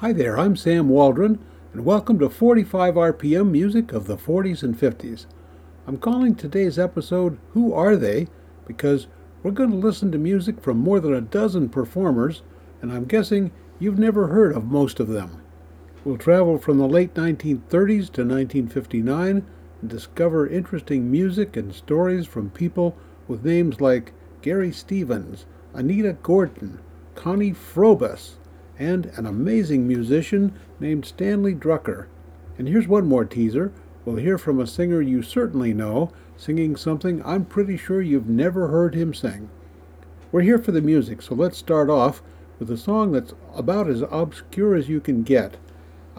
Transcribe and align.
Hi 0.00 0.12
there, 0.14 0.38
I'm 0.38 0.56
Sam 0.56 0.88
Waldron, 0.88 1.38
and 1.74 1.84
welcome 1.84 2.18
to 2.20 2.30
45 2.30 2.94
RPM 2.94 3.50
music 3.50 3.92
of 3.92 4.06
the 4.06 4.16
40s 4.16 4.62
and 4.62 4.74
50s. 4.74 5.26
I'm 5.86 5.98
calling 5.98 6.34
today's 6.34 6.78
episode 6.78 7.36
Who 7.52 7.74
Are 7.74 7.94
They? 7.94 8.28
because 8.66 9.06
we're 9.42 9.50
going 9.50 9.70
to 9.70 9.76
listen 9.76 10.10
to 10.12 10.18
music 10.18 10.62
from 10.62 10.78
more 10.78 10.98
than 10.98 11.12
a 11.12 11.20
dozen 11.20 11.68
performers, 11.68 12.42
and 12.80 12.90
I'm 12.90 13.04
guessing 13.04 13.50
you've 13.78 13.98
never 13.98 14.28
heard 14.28 14.56
of 14.56 14.64
most 14.64 14.98
of 14.98 15.08
them. 15.08 15.37
We'll 16.08 16.16
travel 16.16 16.56
from 16.56 16.78
the 16.78 16.88
late 16.88 17.12
1930s 17.12 17.68
to 18.12 18.24
1959 18.24 19.44
and 19.82 19.90
discover 19.90 20.46
interesting 20.46 21.10
music 21.10 21.54
and 21.54 21.74
stories 21.74 22.26
from 22.26 22.48
people 22.48 22.96
with 23.26 23.44
names 23.44 23.82
like 23.82 24.14
Gary 24.40 24.72
Stevens, 24.72 25.44
Anita 25.74 26.14
Gordon, 26.22 26.80
Conny 27.14 27.52
Froboess, 27.52 28.38
and 28.78 29.12
an 29.16 29.26
amazing 29.26 29.86
musician 29.86 30.54
named 30.80 31.04
Stanley 31.04 31.54
Drucker. 31.54 32.06
And 32.56 32.68
here's 32.68 32.88
one 32.88 33.06
more 33.06 33.26
teaser. 33.26 33.70
We'll 34.06 34.16
hear 34.16 34.38
from 34.38 34.58
a 34.60 34.66
singer 34.66 35.02
you 35.02 35.22
certainly 35.22 35.74
know, 35.74 36.10
singing 36.38 36.74
something 36.74 37.22
I'm 37.22 37.44
pretty 37.44 37.76
sure 37.76 38.00
you've 38.00 38.30
never 38.30 38.68
heard 38.68 38.94
him 38.94 39.12
sing. 39.12 39.50
We're 40.32 40.40
here 40.40 40.58
for 40.58 40.72
the 40.72 40.80
music, 40.80 41.20
so 41.20 41.34
let's 41.34 41.58
start 41.58 41.90
off 41.90 42.22
with 42.58 42.70
a 42.70 42.78
song 42.78 43.12
that's 43.12 43.34
about 43.54 43.90
as 43.90 44.02
obscure 44.10 44.74
as 44.74 44.88
you 44.88 45.02
can 45.02 45.22
get. 45.22 45.58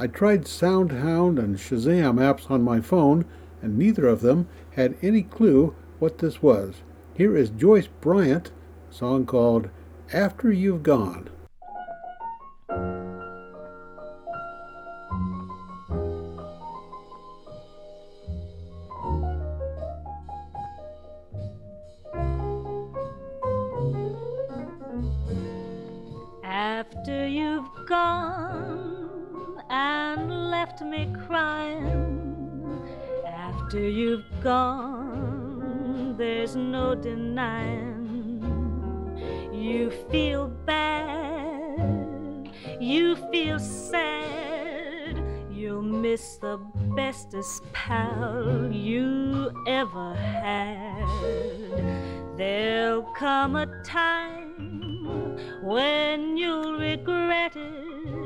I 0.01 0.07
tried 0.07 0.45
SoundHound 0.45 1.39
and 1.39 1.57
Shazam 1.57 2.19
apps 2.19 2.49
on 2.49 2.63
my 2.63 2.79
phone, 2.79 3.25
and 3.61 3.77
neither 3.77 4.07
of 4.07 4.21
them 4.21 4.47
had 4.71 4.95
any 5.01 5.23
clue 5.23 5.75
what 5.99 6.19
this 6.19 6.41
was. 6.41 6.75
Here 7.15 7.35
is 7.35 7.49
Joyce 7.49 7.89
Bryant, 7.99 8.49
a 8.89 8.93
song 8.93 9.25
called 9.25 9.67
After 10.13 10.53
You've 10.53 10.83
Gone. 10.83 11.29
After 26.45 27.27
you've 27.27 27.67
gone 27.85 28.48
and 29.69 30.49
left 30.49 30.81
me 30.81 31.13
crying, 31.27 32.87
after 33.25 33.79
you've 33.79 34.25
gone, 34.41 36.15
there's 36.17 36.55
no 36.55 36.95
denying 36.95 38.09
you 39.53 39.91
feel 40.09 40.47
bad, 40.65 42.49
you 42.79 43.15
feel 43.31 43.59
sad, 43.59 45.21
you'll 45.51 45.81
miss 45.81 46.37
the 46.37 46.57
bestest 46.95 47.61
pal 47.73 48.69
you 48.71 49.51
ever 49.67 50.15
had. 50.15 51.05
There'll 52.37 53.03
come 53.17 53.55
a 53.57 53.67
time 53.83 55.37
when 55.61 56.37
you'll 56.37 56.79
regret 56.79 57.55
it. 57.55 58.18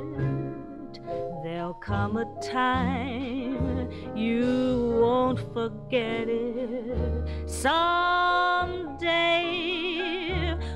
There'll 1.63 1.75
come 1.75 2.17
a 2.17 2.25
time 2.41 3.89
you 4.17 4.99
won't 4.99 5.39
forget 5.53 6.27
it. 6.27 7.49
Someday, 7.49 7.85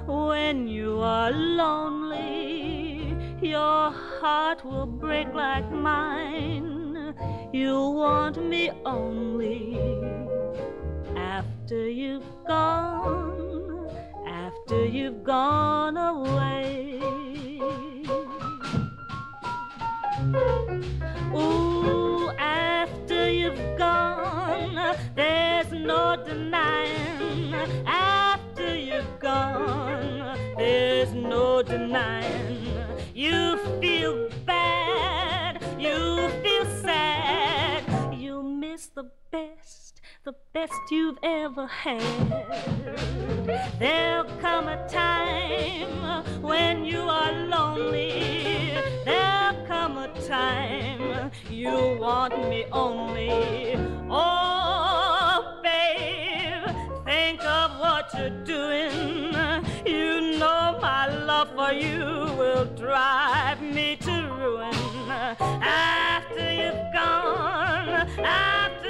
when 0.07 0.65
you 0.69 1.01
are 1.01 1.29
lonely, 1.31 3.13
your 3.41 3.91
heart 3.91 4.63
will 4.63 4.85
break 4.85 5.33
like 5.33 5.69
mine. 5.69 7.13
You'll 7.51 7.93
want 7.93 8.41
me 8.41 8.71
only 8.85 9.77
after 11.17 11.89
you've 11.89 12.23
gone, 12.47 13.89
after 14.25 14.85
you've 14.85 15.25
gone 15.25 15.97
away. 15.97 17.26
Ooh, 21.35 22.29
after 22.37 23.29
you've 23.31 23.77
gone, 23.77 24.95
there's 25.15 25.71
no 25.71 26.15
denying. 26.25 27.53
After 27.85 28.75
you've 28.75 29.19
gone, 29.19 30.55
there's 30.57 31.13
no 31.13 31.61
denying. 31.61 32.67
You 33.13 33.57
feel 33.79 34.29
bad, 34.45 35.63
you 35.79 36.29
feel 36.41 36.46
the 40.27 40.35
best 40.51 40.73
you've 40.91 41.17
ever 41.23 41.65
had. 41.67 42.01
There'll 43.79 44.25
come 44.41 44.67
a 44.67 44.85
time 44.89 46.25
when 46.41 46.83
you 46.83 46.99
are 46.99 47.31
lonely. 47.31 48.73
There'll 49.05 49.65
come 49.67 49.97
a 49.97 50.09
time 50.27 51.31
you 51.49 51.97
want 52.01 52.37
me 52.49 52.65
only. 52.73 53.77
Oh, 54.09 55.61
babe, 55.63 56.75
think 57.05 57.41
of 57.45 57.79
what 57.79 58.13
you're 58.17 58.43
doing. 58.43 59.33
You 59.85 60.37
know 60.39 60.77
my 60.81 61.07
love 61.23 61.51
for 61.55 61.71
you 61.71 62.03
will 62.37 62.65
drive 62.75 63.61
me 63.61 63.95
to 64.01 64.11
ruin. 64.41 64.73
After 65.39 66.53
you've 66.53 66.93
gone, 66.93 68.09
after 68.19 68.86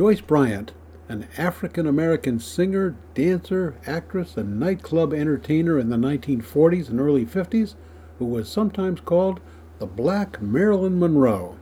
Joyce 0.00 0.22
Bryant, 0.22 0.72
an 1.10 1.28
African 1.36 1.86
American 1.86 2.40
singer, 2.40 2.96
dancer, 3.12 3.74
actress, 3.86 4.38
and 4.38 4.58
nightclub 4.58 5.12
entertainer 5.12 5.78
in 5.78 5.90
the 5.90 5.96
1940s 5.98 6.88
and 6.88 6.98
early 6.98 7.26
50s, 7.26 7.74
who 8.18 8.24
was 8.24 8.48
sometimes 8.48 9.00
called 9.00 9.40
the 9.78 9.84
Black 9.84 10.40
Marilyn 10.40 10.98
Monroe. 10.98 11.58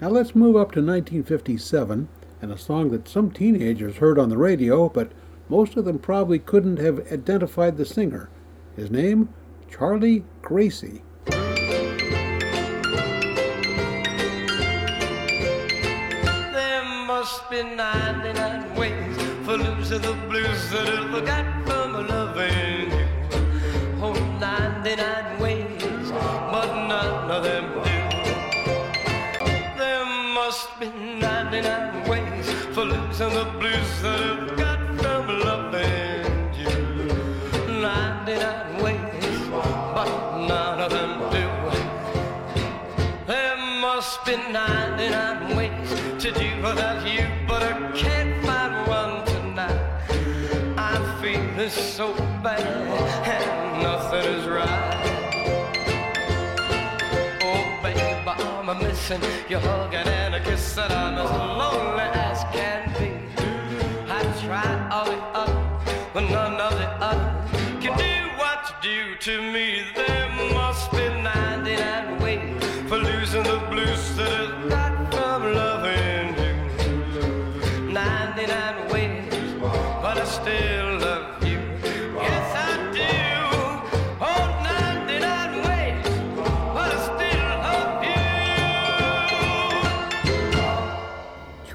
Now 0.00 0.08
let's 0.08 0.34
move 0.34 0.56
up 0.56 0.72
to 0.72 0.80
1957 0.80 2.08
and 2.42 2.50
a 2.50 2.58
song 2.58 2.90
that 2.90 3.06
some 3.06 3.30
teenagers 3.30 3.98
heard 3.98 4.18
on 4.18 4.28
the 4.28 4.36
radio, 4.36 4.88
but 4.88 5.12
most 5.48 5.76
of 5.76 5.84
them 5.84 6.00
probably 6.00 6.40
couldn't 6.40 6.78
have 6.78 7.12
identified 7.12 7.76
the 7.76 7.86
singer. 7.86 8.28
His 8.76 8.90
name? 8.90 9.28
Charlie 9.70 10.24
Gracie. 10.42 11.02
There 16.52 16.84
must 17.06 17.50
be 17.50 17.62
99 17.62 18.74
ways 18.76 19.16
for 19.44 19.56
losing 19.56 20.02
the 20.02 20.14
blues 20.28 20.70
that 20.70 20.88
ever 20.88 21.20
got 21.20 21.66
from 21.66 22.06
loving 22.06 22.90
you. 22.92 23.06
Oh, 24.00 24.14
99 24.38 25.40
ways, 25.40 26.10
but 26.12 26.86
none 26.86 27.30
of 27.30 27.42
them 27.42 27.72
do. 27.74 27.90
There 29.78 30.06
must 30.34 30.68
be 30.78 30.88
99 30.88 32.08
ways 32.08 32.50
for 32.74 32.84
losing 32.84 33.34
the 33.34 33.44
blues 33.58 34.02
that 34.02 34.56
got 34.56 34.80
from 35.00 35.26
loving 35.40 36.54
you. 36.54 36.70
99 37.82 38.59
must 44.30 44.46
be 44.46 44.52
99 44.52 45.56
ways 45.56 46.22
to 46.22 46.32
do 46.32 46.62
without 46.62 47.06
you, 47.06 47.26
but 47.46 47.62
I 47.62 47.92
can't 47.92 48.44
find 48.44 48.86
one 48.86 49.24
tonight. 49.26 49.80
I'm 50.76 51.22
feeling 51.22 51.70
so 51.70 52.14
bad, 52.42 52.62
and 53.26 53.82
nothing 53.82 54.34
is 54.34 54.46
right. 54.48 54.96
Oh, 57.42 57.82
baby, 57.82 58.00
I'm 58.26 58.78
missing 58.78 59.20
your 59.48 59.60
hugging 59.60 60.06
and 60.06 60.34
a 60.34 60.40
kiss, 60.40 60.78
and 60.78 60.92
I'm 60.92 61.18
as 61.18 61.30
lonely 61.30 62.02
as 62.02 62.44
can 62.52 62.92
be. 62.98 63.10
I 64.08 64.22
tried 64.44 64.88
all 64.90 65.06
the 65.06 65.20
other, 65.38 66.10
but 66.12 66.22
none 66.30 66.54
of 66.54 66.72
the 66.78 66.88
other 67.04 67.80
can 67.80 67.96
do 67.98 68.38
what 68.38 68.84
you 68.84 69.14
do 69.14 69.16
to 69.20 69.52
me. 69.52 69.84
There 69.94 70.29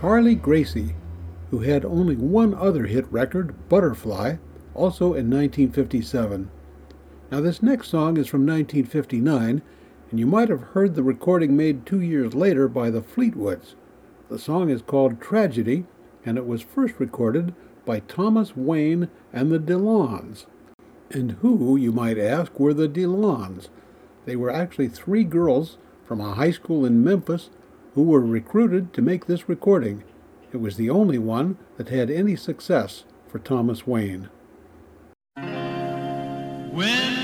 Charlie 0.06 0.36
Gracie, 0.36 0.96
who 1.50 1.60
had 1.60 1.84
only 1.84 2.16
one 2.16 2.54
other 2.54 2.86
hit 2.86 3.12
record, 3.12 3.68
Butterfly, 3.68 4.36
also 4.74 5.08
in 5.08 5.32
1957. 5.32 6.50
Now, 7.32 7.42
this 7.42 7.64
next 7.64 7.90
song 7.90 8.16
is 8.18 8.28
from 8.28 8.46
1959, 8.46 9.64
and 10.10 10.20
you 10.20 10.26
might 10.26 10.50
have 10.50 10.62
heard 10.62 10.96
the 10.96 11.04
recording 11.04 11.58
made 11.58 11.86
two 11.86 12.02
years 12.02 12.34
later 12.34 12.68
by 12.68 12.90
the 12.90 13.02
Fleetwoods. 13.02 13.76
The 14.30 14.40
song 14.40 14.70
is 14.70 14.82
called 14.82 15.22
Tragedy, 15.22 15.86
and 16.26 16.38
it 16.38 16.46
was 16.46 16.62
first 16.62 16.96
recorded 17.00 17.54
by 17.86 18.00
Thomas 18.00 18.56
Wayne 18.56 19.10
and 19.32 19.52
the 19.52 19.60
DeLons. 19.60 20.46
And 21.12 21.34
who, 21.34 21.76
you 21.76 21.92
might 21.92 22.18
ask, 22.18 22.60
were 22.60 22.74
the 22.74 22.90
DeLons? 22.90 23.70
They 24.26 24.36
were 24.36 24.50
actually 24.50 24.88
three 24.88 25.24
girls 25.24 25.78
from 26.06 26.20
a 26.20 26.34
high 26.34 26.52
school 26.52 26.86
in 26.86 27.04
Memphis 27.04 27.50
who 27.94 28.04
were 28.04 28.22
recruited 28.22 28.94
to 28.94 29.02
make 29.02 29.26
this 29.26 29.48
recording. 29.48 30.04
It 30.52 30.58
was 30.58 30.78
the 30.78 30.90
only 30.90 31.18
one 31.18 31.58
that 31.78 31.90
had 31.90 32.10
any 32.10 32.36
success 32.36 33.06
for 33.28 33.40
Thomas 33.40 33.86
Wayne. 33.86 34.30
When 36.74 37.15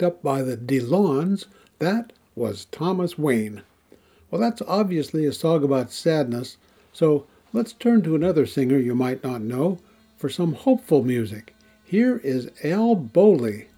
Backed 0.00 0.14
up 0.14 0.22
by 0.22 0.40
the 0.40 0.56
DeLons, 0.56 1.44
that 1.78 2.14
was 2.34 2.64
Thomas 2.64 3.18
Wayne. 3.18 3.60
Well, 4.30 4.40
that's 4.40 4.62
obviously 4.66 5.26
a 5.26 5.32
song 5.34 5.62
about 5.62 5.92
sadness, 5.92 6.56
so 6.90 7.26
let's 7.52 7.74
turn 7.74 8.00
to 8.04 8.14
another 8.14 8.46
singer 8.46 8.78
you 8.78 8.94
might 8.94 9.22
not 9.22 9.42
know 9.42 9.78
for 10.16 10.30
some 10.30 10.54
hopeful 10.54 11.04
music. 11.04 11.54
Here 11.84 12.16
is 12.24 12.50
Al 12.64 12.94
Bowlly. 12.94 13.68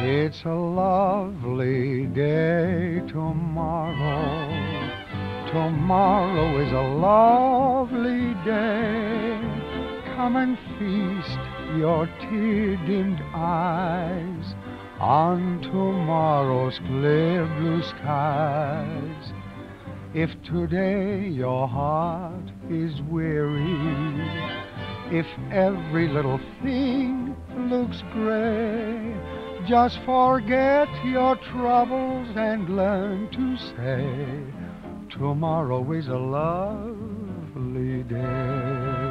It's 0.00 0.44
a 0.44 0.54
lovely 0.54 2.06
day 2.06 3.02
tomorrow. 3.06 4.48
Tomorrow 5.52 6.58
is 6.60 6.72
a 6.72 6.88
lovely 6.96 8.32
day. 8.46 9.33
Come 10.16 10.36
and 10.36 10.56
feast 10.78 11.38
your 11.76 12.06
tear 12.06 12.76
dimmed 12.86 13.20
eyes 13.34 14.54
on 15.00 15.60
tomorrow's 15.60 16.78
clear 16.86 17.44
blue 17.58 17.82
skies. 17.82 19.32
If 20.14 20.30
today 20.44 21.26
your 21.26 21.66
heart 21.66 22.48
is 22.70 23.02
weary, 23.02 24.22
if 25.10 25.26
every 25.50 26.06
little 26.06 26.38
thing 26.62 27.34
looks 27.68 28.00
gray, 28.12 29.16
just 29.66 29.98
forget 30.04 30.88
your 31.04 31.34
troubles 31.50 32.28
and 32.36 32.76
learn 32.76 33.30
to 33.32 33.56
say, 33.74 34.44
Tomorrow 35.10 35.90
is 35.90 36.06
a 36.06 36.16
lovely 36.16 38.04
day. 38.04 39.03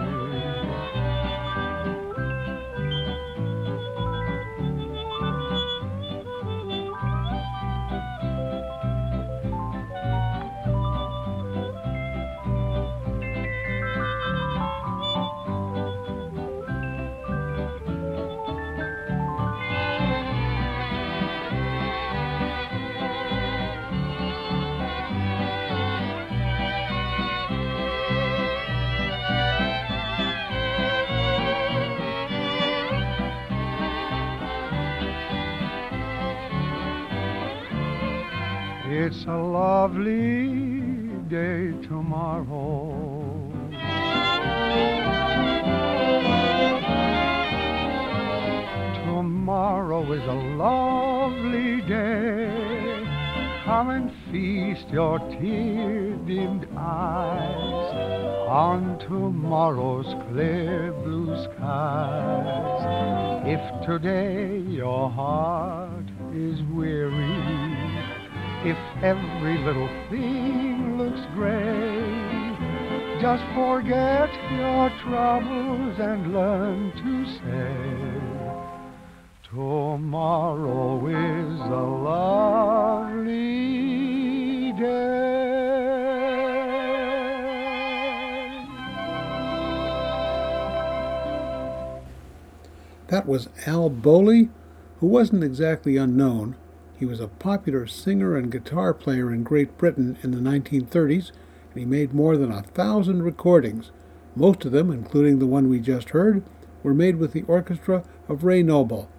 It's 39.15 39.25
a 39.25 39.37
lovely 39.37 40.47
day 41.29 41.71
tomorrow. 41.87 42.89
Tomorrow 49.05 50.11
is 50.13 50.23
a 50.23 50.33
lovely 50.57 51.81
day. 51.81 53.03
Come 53.65 53.91
and 53.91 54.11
feast 54.31 54.89
your 54.89 55.19
tear 55.19 56.15
dimmed 56.25 56.67
eyes 56.75 57.93
on 58.49 58.97
tomorrow's 59.07 60.11
clear 60.31 60.91
blue 61.03 61.35
skies. 61.43 62.83
If 63.45 63.85
today 63.85 64.57
your 64.57 65.11
heart 65.11 66.09
is 66.33 66.63
weary, 66.73 67.62
every 69.03 69.57
little 69.57 69.89
thing 70.09 70.97
looks 70.97 71.19
gray. 71.35 72.55
Just 73.19 73.43
forget 73.53 74.29
your 74.53 74.89
troubles 75.01 75.99
and 75.99 76.33
learn 76.33 76.91
to 77.03 77.25
say, 77.39 77.75
Tomorrow 79.49 81.05
is 81.07 81.59
a 81.59 81.83
lovely 83.11 83.51
day. 84.71 85.13
That 93.07 93.27
was 93.27 93.49
Al 93.67 93.89
Bowlly, 93.89 94.49
who 95.01 95.07
wasn't 95.07 95.43
exactly 95.43 95.97
unknown. 95.97 96.55
He 97.03 97.09
was 97.09 97.19
a 97.19 97.27
popular 97.27 97.85
singer 97.85 98.37
and 98.37 98.49
guitar 98.49 98.93
player 98.93 99.29
in 99.33 99.43
Great 99.43 99.77
Britain 99.77 100.17
in 100.23 100.31
the 100.31 100.37
1930s, 100.37 101.31
and 101.71 101.77
he 101.77 101.83
made 101.83 102.13
more 102.13 102.37
than 102.37 102.49
a 102.49 102.61
thousand 102.61 103.23
recordings. 103.23 103.91
Most 104.37 104.63
of 104.63 104.71
them, 104.71 104.89
including 104.89 105.39
the 105.39 105.45
one 105.45 105.67
we 105.67 105.81
just 105.81 106.11
heard, 106.11 106.43
were 106.81 106.93
made 106.93 107.17
with 107.17 107.33
the 107.33 107.41
orchestra 107.41 108.05
of 108.29 108.45
Ray 108.45 108.63
Noble. 108.63 109.09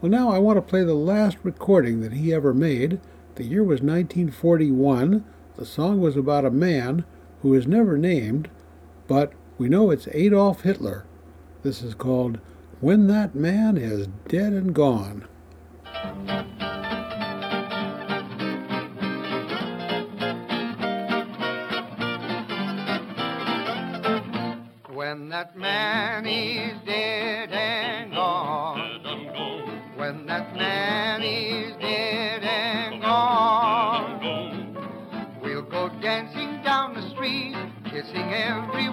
Well, 0.00 0.10
now 0.10 0.30
I 0.30 0.38
want 0.38 0.56
to 0.56 0.62
play 0.62 0.82
the 0.82 0.94
last 0.94 1.36
recording 1.42 2.00
that 2.00 2.14
he 2.14 2.32
ever 2.32 2.54
made. 2.54 3.00
The 3.34 3.44
year 3.44 3.62
was 3.62 3.82
1941. 3.82 5.26
The 5.56 5.66
song 5.66 6.00
was 6.00 6.16
about 6.16 6.46
a 6.46 6.50
man 6.50 7.04
who 7.42 7.52
is 7.52 7.66
never 7.66 7.98
named, 7.98 8.48
but 9.06 9.34
we 9.58 9.68
know 9.68 9.90
it's 9.90 10.08
Adolf 10.12 10.62
Hitler. 10.62 11.04
This 11.62 11.82
is 11.82 11.92
called 11.92 12.38
When 12.80 13.08
That 13.08 13.34
Man 13.34 13.76
Is 13.76 14.08
Dead 14.26 14.54
and 14.54 14.74
Gone. 14.74 15.28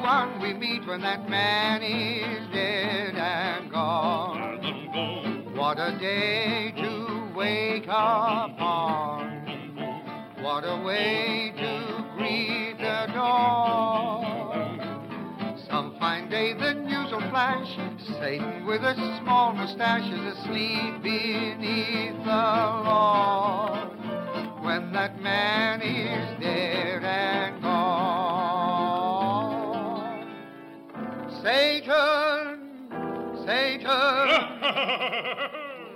Everyone 0.05 0.39
we 0.41 0.53
meet 0.53 0.85
when 0.87 1.01
that 1.01 1.27
man 1.29 1.81
is 1.81 2.47
dead 2.53 3.15
and 3.15 3.71
gone. 3.71 5.55
What 5.55 5.79
a 5.79 5.97
day 5.99 6.71
to 6.77 7.33
wake 7.35 7.87
up 7.87 8.59
on. 8.59 9.41
What 10.41 10.61
a 10.61 10.83
way 10.85 11.51
to 11.57 12.05
greet 12.15 12.77
the 12.77 13.07
dawn. 13.13 14.79
Some 15.67 15.95
fine 15.99 16.29
day 16.29 16.53
the 16.53 16.73
news 16.75 17.11
will 17.11 17.27
flash. 17.31 17.67
Satan 18.19 18.67
with 18.67 18.83
a 18.83 18.93
small 19.23 19.53
mustache 19.53 20.05
is 20.11 20.37
asleep 20.37 21.01
beneath 21.01 22.17
the 22.23 22.43
lawn. 22.85 23.97
When 24.63 24.91
that 24.93 25.19
man 25.19 25.81
is 25.81 26.39
dead 26.39 27.03
and 27.03 27.61
gone. 27.61 27.64
Satan, 31.45 32.89
Satan, 33.45 33.85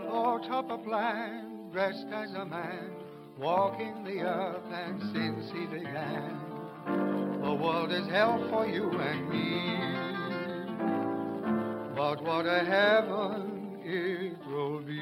thought 0.06 0.48
up 0.52 0.70
a 0.70 0.78
plan, 0.78 1.72
dressed 1.72 2.06
as 2.14 2.32
a 2.36 2.46
man, 2.46 2.92
walking 3.36 4.04
the 4.04 4.22
earth, 4.22 4.72
and 4.72 5.02
since 5.12 5.52
he 5.52 5.66
began. 5.66 6.40
The 7.42 7.52
world 7.52 7.92
is 7.92 8.08
hell 8.10 8.48
for 8.52 8.68
you 8.68 8.92
and 8.92 9.28
me. 9.28 9.88
But 11.96 12.22
what 12.22 12.46
a 12.46 12.64
heaven 12.64 13.80
it 13.84 14.38
will 14.48 14.82
be. 14.82 15.02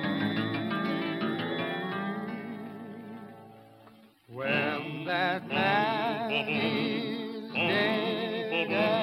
When 4.29 5.03
that 5.07 5.45
man 5.49 6.31
is 6.31 7.51
dead 7.51 8.96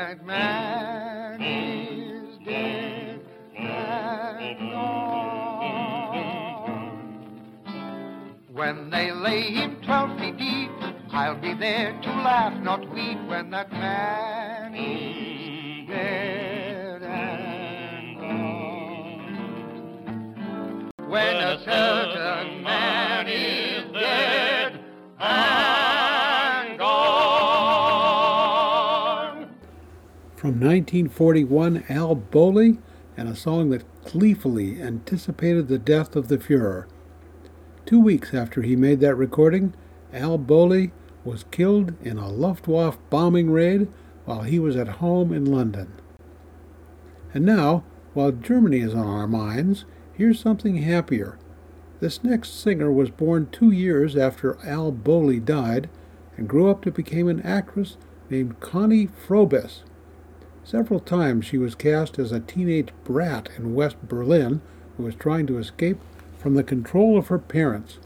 that 0.00 0.24
man 0.24 1.42
is 1.42 2.38
dead 2.46 3.20
and 3.54 4.72
gone. 4.72 6.00
When 8.50 8.88
they 8.88 9.12
lay 9.12 9.42
him 9.42 9.76
twelve 9.84 10.18
feet 10.18 10.38
deep, 10.38 10.70
I'll 11.12 11.38
be 11.38 11.52
there 11.52 11.92
to 12.00 12.08
laugh, 12.08 12.54
not 12.62 12.80
weep, 12.94 13.18
when 13.28 13.50
that 13.50 13.70
man 13.72 14.74
is 14.74 15.86
dead 15.86 17.02
and 17.02 18.18
gone. 18.20 19.50
When 21.10 21.36
a 21.36 21.62
certain 21.62 22.59
From 30.50 30.58
1941, 30.62 31.84
Al 31.88 32.16
Bowlly, 32.16 32.78
and 33.16 33.28
a 33.28 33.36
song 33.36 33.70
that 33.70 33.84
gleefully 34.02 34.82
anticipated 34.82 35.68
the 35.68 35.78
death 35.78 36.16
of 36.16 36.26
the 36.26 36.38
Fuhrer. 36.38 36.86
Two 37.86 38.00
weeks 38.00 38.34
after 38.34 38.62
he 38.62 38.74
made 38.74 38.98
that 38.98 39.14
recording, 39.14 39.74
Al 40.12 40.38
Bowlly 40.38 40.90
was 41.24 41.44
killed 41.52 41.92
in 42.02 42.18
a 42.18 42.28
Luftwaffe 42.28 42.98
bombing 43.10 43.52
raid 43.52 43.86
while 44.24 44.42
he 44.42 44.58
was 44.58 44.74
at 44.74 44.98
home 44.98 45.32
in 45.32 45.44
London. 45.44 45.92
And 47.32 47.46
now, 47.46 47.84
while 48.12 48.32
Germany 48.32 48.80
is 48.80 48.92
on 48.92 49.06
our 49.06 49.28
minds, 49.28 49.84
here's 50.14 50.40
something 50.40 50.78
happier. 50.78 51.38
This 52.00 52.24
next 52.24 52.60
singer 52.60 52.90
was 52.90 53.10
born 53.10 53.50
two 53.52 53.70
years 53.70 54.16
after 54.16 54.58
Al 54.66 54.90
Bowlly 54.90 55.38
died 55.38 55.88
and 56.36 56.48
grew 56.48 56.68
up 56.68 56.82
to 56.82 56.90
become 56.90 57.28
an 57.28 57.40
actress 57.42 57.96
named 58.28 58.58
Conny 58.58 59.06
Froboess. 59.06 59.84
Several 60.70 61.00
times 61.00 61.46
she 61.46 61.58
was 61.58 61.74
cast 61.74 62.16
as 62.16 62.30
a 62.30 62.38
teenage 62.38 62.90
brat 63.02 63.48
in 63.58 63.74
West 63.74 63.96
Berlin 64.06 64.60
who 64.96 65.02
was 65.02 65.16
trying 65.16 65.48
to 65.48 65.58
escape 65.58 65.98
from 66.38 66.54
the 66.54 66.62
control 66.62 67.18
of 67.18 67.26
her 67.26 67.40
parents. 67.40 67.98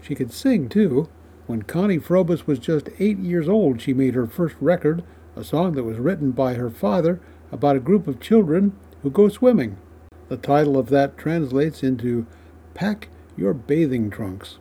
She 0.00 0.14
could 0.14 0.32
sing, 0.32 0.68
too. 0.68 1.08
When 1.48 1.62
Conny 1.62 1.98
Froboess 1.98 2.46
was 2.46 2.60
just 2.60 2.88
eight 3.00 3.18
years 3.18 3.48
old, 3.48 3.80
she 3.80 3.92
made 3.92 4.14
her 4.14 4.28
first 4.28 4.54
record, 4.60 5.02
a 5.34 5.42
song 5.42 5.72
that 5.72 5.82
was 5.82 5.98
written 5.98 6.30
by 6.30 6.54
her 6.54 6.70
father 6.70 7.18
about 7.50 7.74
a 7.74 7.80
group 7.80 8.06
of 8.06 8.20
children 8.20 8.72
who 9.02 9.10
go 9.10 9.28
swimming. 9.28 9.76
The 10.28 10.36
title 10.36 10.78
of 10.78 10.88
that 10.90 11.18
translates 11.18 11.82
into 11.82 12.28
Pack 12.74 13.08
Your 13.36 13.54
Bathing 13.54 14.08
Trunks. 14.08 14.58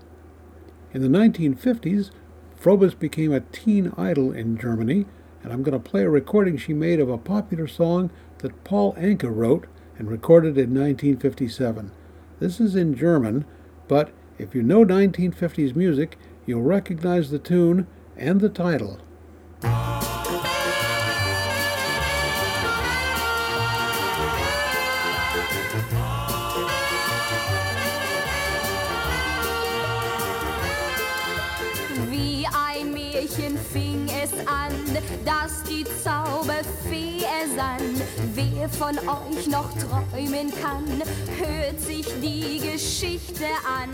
In 0.92 1.04
the 1.04 1.20
1950s, 1.20 2.10
Froboess 2.56 2.96
became 2.96 3.32
a 3.32 3.42
teen 3.42 3.94
idol 3.96 4.32
in 4.32 4.58
Germany, 4.58 5.06
and 5.46 5.54
I'm 5.54 5.62
going 5.62 5.80
to 5.80 5.90
play 5.90 6.02
a 6.02 6.10
recording 6.10 6.58
she 6.58 6.74
made 6.74 7.00
of 7.00 7.08
a 7.08 7.20
popular 7.20 7.68
song 7.68 8.10
that 8.40 8.64
Paul 8.64 8.96
Anka 8.96 9.34
wrote 9.34 9.68
and 9.96 10.10
recorded 10.10 10.58
in 10.58 10.74
1957. 10.74 11.92
This 12.40 12.60
is 12.60 12.76
in 12.76 12.96
German, 12.96 13.46
but 13.88 14.10
if 14.40 14.56
you 14.56 14.64
know 14.64 14.84
1950s 14.84 15.76
music, 15.76 16.18
you'll 16.48 16.64
recognize 16.64 17.30
the 17.30 17.38
tune 17.38 17.86
and 18.18 18.42
the 18.42 18.50
title. 18.50 19.00
Dass 35.26 35.64
die 35.64 35.84
Zauberfee 36.04 37.24
ersann. 37.42 38.02
Wer 38.34 38.70
von 38.70 38.98
euch 38.98 39.48
noch 39.48 39.70
träumen 39.74 40.54
kann, 40.62 41.02
hört 41.38 41.82
sich 41.82 42.06
die 42.22 42.60
Geschichte 42.60 43.46
an. 43.68 43.90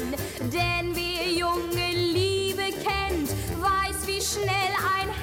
Denn 0.52 0.94
wer 0.94 1.32
junge 1.32 1.92
Liebe 1.94 2.74
kennt, 2.84 3.30
weiß, 3.62 4.06
wie 4.08 4.22
schnell 4.22 4.72
ein 5.00 5.21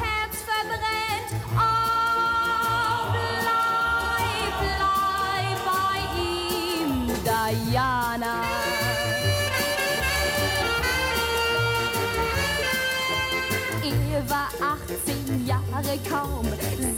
War 15.89 15.95
18 15.95 15.97
Jahre 15.97 15.97
Jahre 15.97 15.99
kaum, 16.09 16.47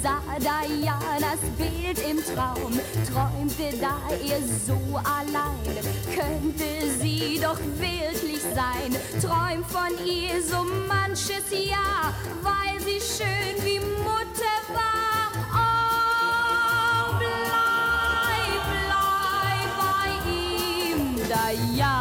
sah 0.03 0.21
Dianas 0.39 1.41
Bild 1.57 1.99
im 2.09 2.19
Traum, 2.35 2.73
träumte, 3.07 3.77
da 3.81 4.01
er 4.11 4.41
so 4.67 4.97
allein, 4.97 5.77
könnte 6.15 6.91
sie 6.99 7.39
doch 7.41 7.59
wirklich 7.79 8.43
sein. 8.43 8.97
Träumt 9.21 9.67
von 9.67 9.93
ihr 10.05 10.43
so 10.43 10.65
manches 10.89 11.51
Jahr, 11.51 12.15
weil 12.43 12.81
sie 12.81 13.01
schön 13.01 13.65
wie 13.65 13.79
Mutter 13.79 14.59
war. 14.75 15.31
Oh, 15.53 17.15
bleib, 17.19 18.63
bleib 18.89 19.71
bei 19.79 20.11
ihm, 20.31 21.17
Diana. 21.29 22.00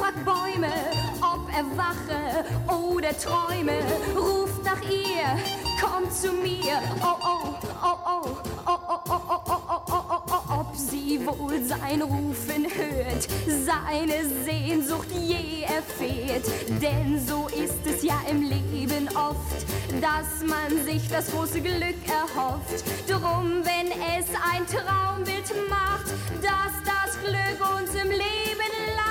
Fragt 0.00 0.24
Bäume, 0.24 0.72
ob 1.20 1.46
er 1.54 1.64
wache 1.76 2.44
oder 2.66 3.10
träume, 3.18 3.74
ruft 4.16 4.64
nach 4.64 4.80
ihr, 4.82 5.38
kommt 5.78 6.12
zu 6.12 6.32
mir, 6.32 6.80
oh 7.02 7.16
oh, 7.22 7.54
oh 7.82 7.98
oh, 8.06 8.36
oh 8.66 8.78
oh, 8.86 9.00
oh 9.08 9.20
oh, 9.28 9.38
oh 9.38 9.62
oh, 9.68 9.84
oh 9.88 10.04
oh, 10.08 10.22
oh, 10.30 10.60
ob 10.60 10.74
sie 10.74 11.20
wohl 11.26 11.62
sein 11.62 12.00
Rufen 12.00 12.64
hört, 12.64 13.28
seine 13.46 14.24
Sehnsucht 14.44 15.08
je 15.10 15.64
erfährt, 15.64 16.46
denn 16.80 17.20
so 17.26 17.48
ist 17.48 17.86
es 17.86 18.02
ja 18.02 18.18
im 18.30 18.40
Leben 18.40 19.06
oft, 19.14 19.66
dass 20.00 20.48
man 20.48 20.82
sich 20.86 21.08
das 21.10 21.30
große 21.30 21.60
Glück 21.60 22.00
erhofft, 22.08 22.84
drum 23.06 23.62
wenn 23.64 23.90
es 24.16 24.28
ein 24.50 24.64
Traumbild 24.66 25.52
macht, 25.68 26.06
dass 26.40 26.72
das 26.86 27.20
Glück 27.20 27.78
uns 27.78 27.94
im 27.94 28.08
Leben 28.08 28.72
lacht, 28.96 29.09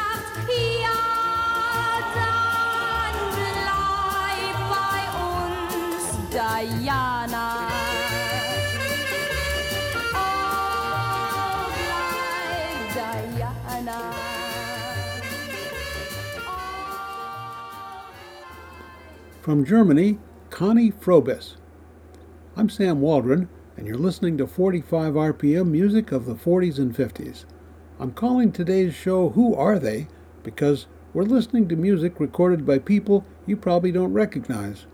Diana. 6.40 7.68
Oh, 10.14 11.74
Diana. 12.96 14.14
From 19.42 19.66
Germany, 19.66 20.18
Conny 20.50 20.92
Froboess. 20.92 21.58
I'm 22.56 22.70
Sam 22.70 23.02
Waldron, 23.02 23.50
and 23.76 23.86
you're 23.86 23.98
listening 23.98 24.38
to 24.38 24.48
45 24.48 25.16
RPM 25.16 25.70
music 25.70 26.14
of 26.14 26.26
the 26.26 26.36
40s 26.36 26.78
and 26.78 26.96
50s. 26.96 27.44
I'm 28.00 28.14
calling 28.14 28.54
today's 28.54 28.94
show 28.96 29.32
Who 29.32 29.54
Are 29.56 29.78
They? 29.78 30.08
because 30.44 30.88
we're 31.14 31.24
listening 31.24 31.68
to 31.68 31.76
music 31.76 32.18
recorded 32.18 32.66
by 32.66 32.80
people 32.80 33.26
you 33.46 33.58
probably 33.58 33.92
don't 33.92 34.14
recognize. 34.14 34.86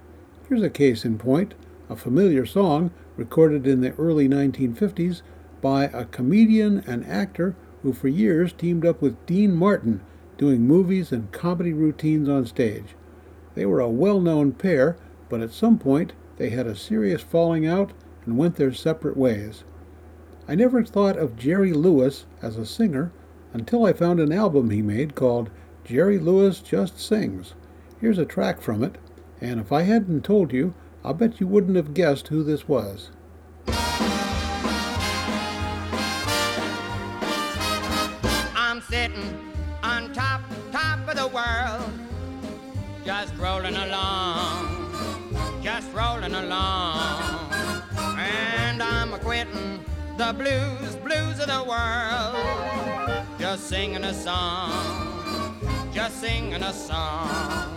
Here's 0.48 0.62
a 0.62 0.70
case 0.70 1.06
in 1.06 1.18
point 1.18 1.56
a 1.90 1.96
familiar 1.96 2.46
song 2.46 2.92
recorded 3.18 3.66
in 3.66 3.82
the 3.82 3.94
early 3.94 4.30
1950s 4.30 5.24
by 5.60 5.86
a 5.86 6.06
comedian 6.06 6.84
and 6.86 7.04
actor 7.08 7.56
who 7.82 7.94
for 7.94 8.10
years 8.10 8.54
teamed 8.54 8.86
up 8.86 9.02
with 9.02 9.26
Dean 9.26 9.56
Martin 9.56 10.02
doing 10.38 10.68
movies 10.68 11.12
and 11.12 11.32
comedy 11.32 11.74
routines 11.74 12.30
on 12.30 12.46
stage. 12.46 12.96
They 13.56 13.66
were 13.66 13.80
a 13.80 13.90
well 13.90 14.22
known 14.22 14.52
pair, 14.52 14.98
but 15.30 15.42
at 15.42 15.52
some 15.52 15.80
point 15.80 16.14
they 16.38 16.52
had 16.52 16.68
a 16.68 16.76
serious 16.76 17.24
falling 17.24 17.66
out 17.66 17.94
and 18.24 18.38
went 18.38 18.58
their 18.58 18.72
separate 18.72 19.18
ways. 19.18 19.64
I 20.48 20.54
never 20.54 20.84
thought 20.84 21.18
of 21.18 21.38
Jerry 21.38 21.74
Lewis 21.74 22.28
as 22.44 22.56
a 22.56 22.68
singer 22.68 23.12
until 23.52 23.84
I 23.84 23.94
found 23.94 24.20
an 24.20 24.32
album 24.32 24.70
he 24.70 24.84
made 24.84 25.16
called 25.16 25.50
Jerry 25.84 26.20
Lewis 26.20 26.60
Just 26.60 27.00
Sings. 27.00 27.56
Here's 28.00 28.20
a 28.20 28.26
track 28.26 28.62
from 28.62 28.84
it, 28.84 29.00
and 29.46 29.62
if 29.62 29.72
I 29.72 29.84
hadn't 29.84 30.26
told 30.26 30.52
you, 30.52 30.74
I'll 31.04 31.14
bet 31.14 31.40
you 31.40 31.46
wouldn't 31.46 31.76
have 31.76 31.94
guessed 31.94 32.30
who 32.30 32.44
this 32.44 32.68
was. 32.68 33.12
I'm 38.56 38.82
sitting 38.82 39.54
on 39.84 40.12
top, 40.14 40.42
top 40.72 41.08
of 41.08 41.16
the 41.16 41.28
world, 41.28 41.92
just 43.06 43.36
rolling 43.38 43.76
along, 43.76 45.62
just 45.62 45.94
rolling 45.94 46.34
along. 46.34 47.52
And 48.18 48.82
I'm 48.82 49.12
quitting 49.20 49.86
the 50.18 50.34
blues, 50.34 50.96
blues 50.96 51.40
of 51.40 51.48
the 51.48 51.64
world, 51.64 53.26
just 53.38 53.68
singing 53.70 54.06
a 54.06 54.14
song, 54.14 55.15
just 55.96 56.20
singing 56.20 56.62
a 56.62 56.74
song. 56.74 57.74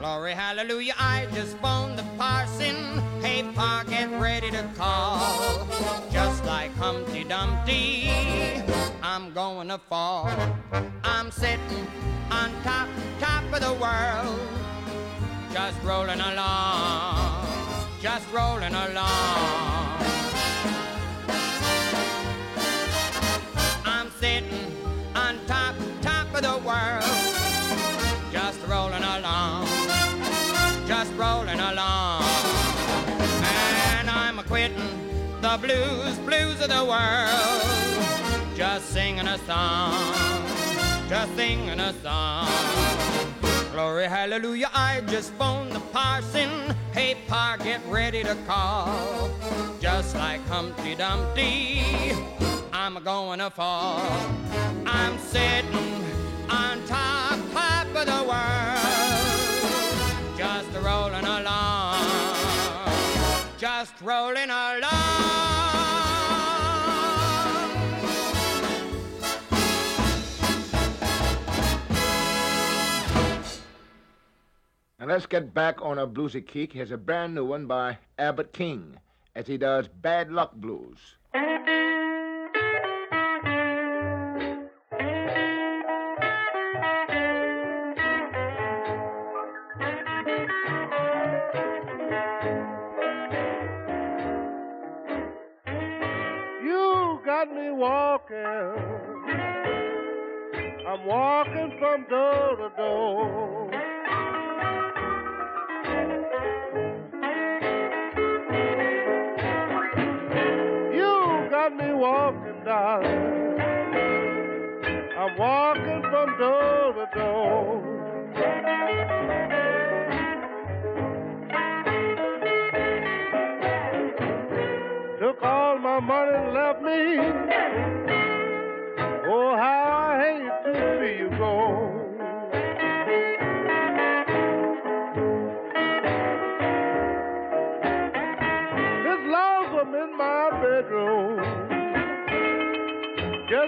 Glory, 0.00 0.32
hallelujah, 0.32 0.94
I 0.98 1.28
just 1.32 1.56
phoned 1.58 1.96
the 1.96 2.02
parson. 2.18 2.74
Hey, 3.22 3.44
Pa, 3.54 3.84
get 3.88 4.10
ready 4.20 4.50
to 4.50 4.68
call. 4.76 5.64
Just 6.10 6.44
like 6.44 6.74
Humpty 6.74 7.22
Dumpty, 7.22 8.10
I'm 9.04 9.32
going 9.32 9.68
to 9.68 9.78
fall. 9.78 10.32
I'm 11.04 11.30
sitting 11.30 11.86
on 12.32 12.50
top, 12.64 12.88
top 13.20 13.44
of 13.52 13.60
the 13.60 13.74
world. 13.74 14.40
Just 15.52 15.80
rolling 15.84 16.20
along, 16.20 17.46
just 18.02 18.26
rolling 18.32 18.74
along. 18.74 20.17
The 35.40 35.56
blues, 35.58 36.18
blues 36.18 36.60
of 36.60 36.68
the 36.68 36.84
world. 36.84 38.56
Just 38.56 38.90
singing 38.90 39.26
a 39.26 39.38
song, 39.38 39.94
just 41.08 41.34
singing 41.36 41.78
a 41.78 41.92
song. 42.02 42.48
Glory, 43.72 44.06
hallelujah, 44.06 44.70
I 44.74 45.02
just 45.06 45.32
phoned 45.34 45.70
the 45.72 45.80
parson. 45.92 46.50
Hey, 46.92 47.16
Pa, 47.28 47.56
get 47.62 47.80
ready 47.86 48.24
to 48.24 48.36
call. 48.46 49.30
Just 49.80 50.16
like 50.16 50.44
Humpty 50.48 50.96
Dumpty, 50.96 51.82
I'm 52.72 52.96
a 52.96 53.00
going 53.00 53.38
to 53.38 53.50
fall. 53.50 54.02
I'm 54.86 55.16
sitting 55.18 56.02
on 56.50 56.84
top, 56.86 57.38
top 57.52 57.86
of 57.94 58.06
the 58.06 58.24
world. 58.26 58.78
Just 60.36 60.68
rolling 60.84 61.24
along, 61.24 62.04
just 63.56 63.92
rolling 64.02 64.50
along. 64.50 65.07
Now 75.00 75.06
let's 75.06 75.26
get 75.26 75.54
back 75.54 75.80
on 75.80 76.00
a 76.00 76.08
bluesy 76.08 76.44
kick. 76.44 76.72
Here's 76.72 76.90
a 76.90 76.96
brand 76.96 77.32
new 77.32 77.44
one 77.44 77.66
by 77.66 77.98
Albert 78.18 78.52
King 78.52 78.98
as 79.36 79.46
he 79.46 79.56
does 79.56 79.86
Bad 79.86 80.32
Luck 80.32 80.54
Blues. 80.56 80.98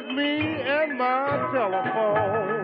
Me 0.08 0.62
and 0.62 0.98
my 0.98 1.50
telephone. 1.52 2.59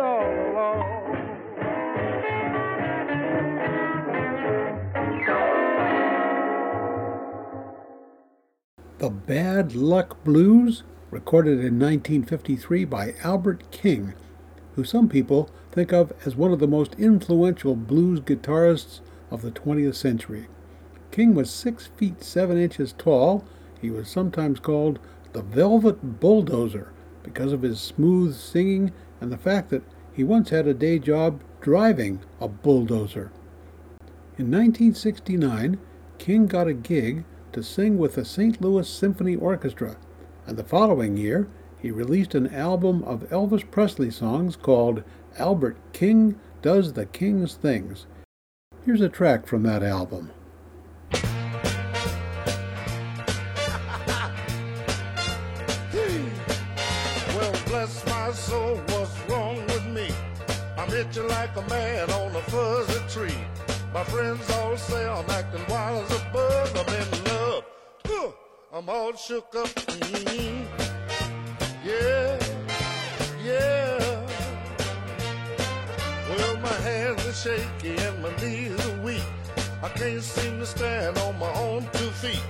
All. 0.00 1.14
The 8.98 9.10
Bad 9.10 9.76
Luck 9.76 10.24
Blues, 10.24 10.82
recorded 11.12 11.60
in 11.60 11.78
1953 11.78 12.84
by 12.86 13.14
Albert 13.22 13.70
King, 13.70 14.14
who 14.74 14.82
some 14.82 15.08
people 15.08 15.48
think 15.70 15.92
of 15.92 16.12
as 16.26 16.34
one 16.34 16.52
of 16.52 16.58
the 16.58 16.66
most 16.66 16.94
influential 16.94 17.76
blues 17.76 18.18
guitarists 18.18 19.00
of 19.30 19.42
the 19.42 19.52
20th 19.52 19.94
century. 19.94 20.48
King 21.12 21.36
was 21.36 21.52
6 21.52 21.86
feet 21.96 22.24
7 22.24 22.58
inches 22.58 22.92
tall. 22.92 23.44
He 23.80 23.90
was 23.90 24.08
sometimes 24.08 24.58
called 24.58 24.98
the 25.34 25.42
Velvet 25.42 26.18
Bulldozer 26.18 26.92
because 27.22 27.52
of 27.52 27.62
his 27.62 27.80
smooth 27.80 28.34
singing 28.34 28.92
and 29.20 29.30
the 29.30 29.38
fact 29.38 29.70
that 29.70 29.82
he 30.12 30.24
once 30.24 30.50
had 30.50 30.66
a 30.66 30.74
day 30.74 30.98
job 30.98 31.40
driving 31.60 32.20
a 32.40 32.48
bulldozer. 32.48 33.30
In 34.38 34.50
1969, 34.50 35.78
King 36.18 36.46
got 36.46 36.66
a 36.66 36.74
gig 36.74 37.24
to 37.52 37.62
sing 37.62 37.98
with 37.98 38.14
the 38.14 38.24
St. 38.24 38.60
Louis 38.60 38.88
Symphony 38.88 39.36
Orchestra, 39.36 39.96
and 40.46 40.56
the 40.56 40.64
following 40.64 41.16
year 41.16 41.48
he 41.78 41.90
released 41.90 42.34
an 42.34 42.52
album 42.54 43.02
of 43.04 43.28
Elvis 43.30 43.68
Presley 43.70 44.10
songs 44.10 44.56
called 44.56 45.02
Albert 45.38 45.76
King 45.92 46.38
Does 46.62 46.92
the 46.92 47.06
King's 47.06 47.54
Things. 47.54 48.06
Here's 48.84 49.00
a 49.00 49.08
track 49.08 49.46
from 49.46 49.62
that 49.64 49.82
album. 49.82 50.30
I'm 61.14 61.28
like 61.28 61.54
a 61.56 61.62
man 61.68 62.10
on 62.10 62.34
a 62.34 62.40
fuzzy 62.42 63.00
tree. 63.08 63.38
My 63.92 64.02
friends 64.04 64.48
all 64.50 64.76
say 64.78 65.06
I'm 65.06 65.28
acting 65.30 65.64
wild 65.68 66.04
as 66.10 66.20
a 66.20 66.30
bug. 66.32 66.68
I'm 66.74 66.94
in 66.94 67.24
love. 67.24 67.64
Huh, 68.06 68.30
I'm 68.72 68.88
all 68.88 69.12
shook 69.14 69.54
up. 69.54 69.68
Mm, 69.68 70.66
Yeah, 71.84 72.38
yeah. 73.44 74.26
Well, 76.30 76.56
my 76.58 76.76
hands 76.88 77.26
are 77.26 77.32
shaky 77.32 77.96
and 77.96 78.22
my 78.22 78.34
knees 78.36 78.86
are 78.86 79.00
weak. 79.02 79.22
I 79.82 79.88
can't 79.90 80.22
seem 80.22 80.60
to 80.60 80.66
stand 80.66 81.18
on 81.18 81.38
my 81.38 81.52
own 81.54 81.88
two 81.92 82.10
feet. 82.22 82.42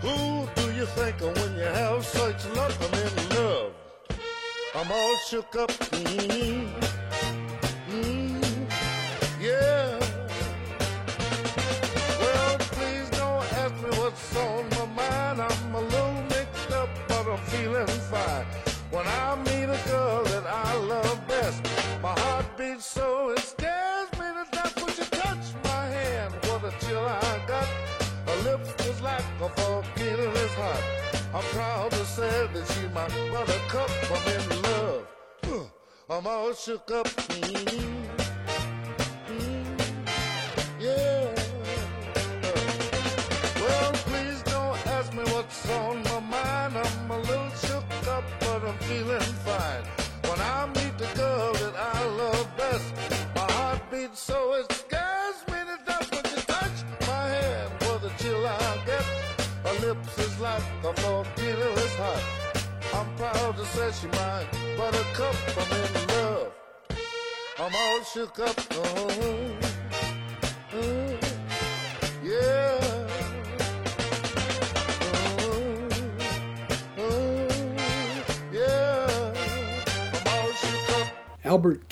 Who 0.00 0.48
do 0.54 0.72
you 0.72 0.86
think 0.86 1.20
of 1.20 1.36
when 1.36 1.54
you 1.56 1.64
have 1.64 2.04
such 2.06 2.46
luck? 2.56 2.72
I'm 2.80 2.94
in 2.94 3.28
love. 3.36 3.72
I'm 4.74 4.90
all 4.90 5.16
shook 5.28 5.54
up. 5.56 5.70
Mm, 5.70 6.95
I'm 36.26 36.32
all 36.32 36.54
shook 36.54 36.90
up. 36.90 37.06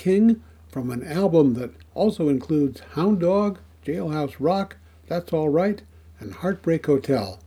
King 0.05 0.43
from 0.69 0.91
an 0.91 1.03
album 1.03 1.55
that 1.55 1.71
also 1.95 2.29
includes 2.29 2.83
Hound 2.93 3.21
Dog, 3.21 3.59
Jailhouse 3.87 4.37
Rock, 4.39 4.77
That's 5.07 5.33
All 5.33 5.49
Right, 5.49 5.81
and 6.21 6.35
Heartbreak 6.35 6.85
Hotel. 6.85 7.41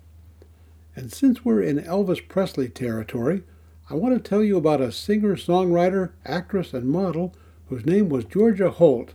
And 0.96 1.14
since 1.14 1.46
we're 1.46 1.62
in 1.62 1.78
Elvis 1.78 2.28
Presley 2.28 2.68
territory, 2.68 3.44
I 3.92 3.94
want 3.94 4.16
to 4.16 4.28
tell 4.28 4.42
you 4.42 4.58
about 4.58 4.82
a 4.82 4.92
singer, 4.92 5.36
songwriter, 5.36 6.14
actress, 6.26 6.74
and 6.74 6.90
model 6.90 7.36
whose 7.70 7.86
name 7.86 8.10
was 8.10 8.26
Georgia 8.26 8.72
Holt. 8.72 9.14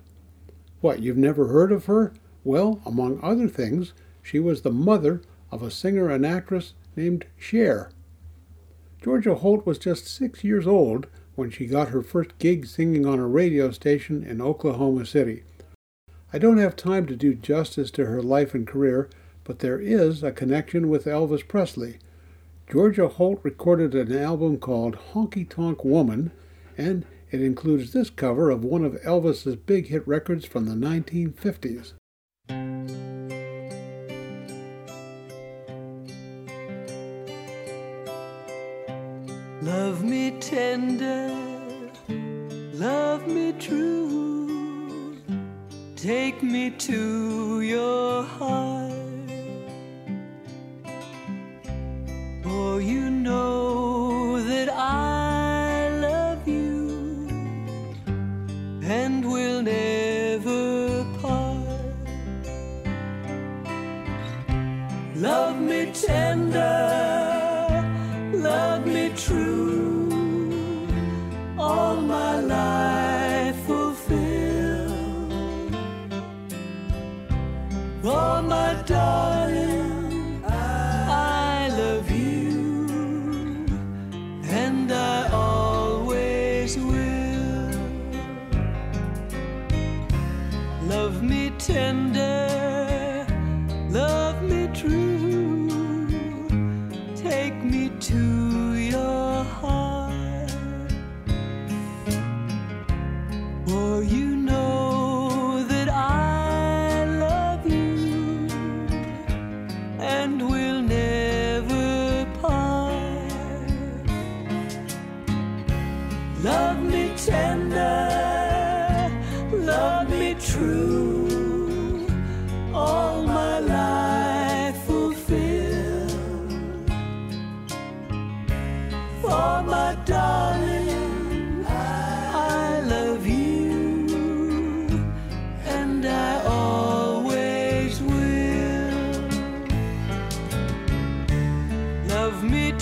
What, 0.81 1.02
you've 1.02 1.16
never 1.16 1.48
heard 1.48 1.72
of 1.72 1.87
her? 1.87 2.12
Well, 2.44 2.81
among 2.87 3.18
other 3.24 3.48
things, 3.48 3.92
She 4.22 4.38
was 4.38 4.62
the 4.62 4.70
mother 4.70 5.20
of 5.50 5.64
a 5.64 5.70
singer 5.72 6.09
and 6.09 6.24
actress 6.24 6.74
named 6.94 7.26
Cher. 7.37 7.90
Georgia 9.02 9.35
Holt 9.35 9.66
was 9.66 9.78
just 9.78 10.07
six 10.07 10.44
years 10.44 10.64
old 10.64 11.09
when 11.35 11.51
she 11.51 11.66
got 11.66 11.88
her 11.88 12.03
first 12.03 12.38
gig 12.38 12.66
singing 12.66 13.07
on 13.07 13.18
a 13.18 13.27
radio 13.27 13.71
station 13.71 14.23
in 14.23 14.40
Oklahoma 14.40 15.07
City. 15.07 15.42
I 16.33 16.38
don't 16.38 16.59
have 16.59 16.77
time 16.77 17.07
to 17.07 17.16
do 17.16 17.35
justice 17.35 17.90
to 17.92 18.07
her 18.07 18.23
life 18.23 18.55
and 18.55 18.66
career, 18.66 19.09
but 19.45 19.59
there 19.59 19.79
is 19.79 20.23
a 20.23 20.33
connection 20.33 20.88
with 20.88 21.05
Elvis 21.05 21.47
Presley. 21.47 21.99
Georgia 22.71 23.09
Holt 23.09 23.40
recorded 23.42 23.95
an 23.95 24.16
album 24.16 24.59
called 24.59 24.99
Honky 25.12 25.49
Tonk 25.49 25.85
Woman, 25.85 26.33
and 26.79 27.05
it 27.31 27.42
includes 27.42 27.92
this 27.92 28.11
cover 28.11 28.51
of 28.51 28.64
one 28.64 28.85
of 28.85 29.01
Elvis's 29.03 29.57
big 29.57 29.88
hit 29.88 30.07
records 30.07 30.45
from 30.45 30.66
the 30.66 30.75
1950s. 30.75 31.92
Tender, 40.72 41.28
love 42.72 43.26
me 43.26 43.52
true, 43.58 45.18
take 45.96 46.42
me 46.42 46.70
to 46.70 47.61
your 47.61 48.22
heart. 48.22 48.82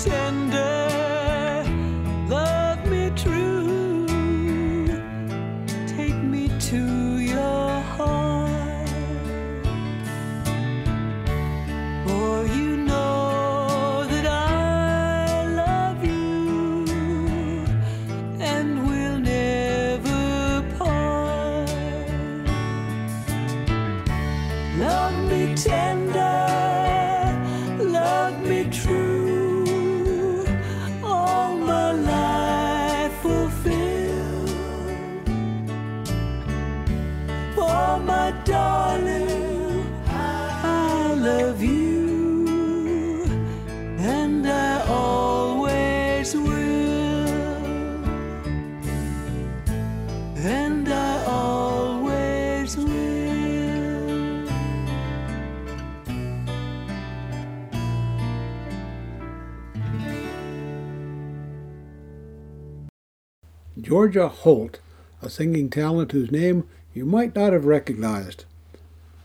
Love 0.07 0.30
Georgia 64.01 64.29
Holt, 64.29 64.81
a 65.21 65.29
singing 65.29 65.69
talent 65.69 66.13
whose 66.13 66.33
name 66.33 66.67
you 66.95 67.05
might 67.05 67.35
not 67.35 67.53
have 67.53 67.67
recognized. 67.67 68.47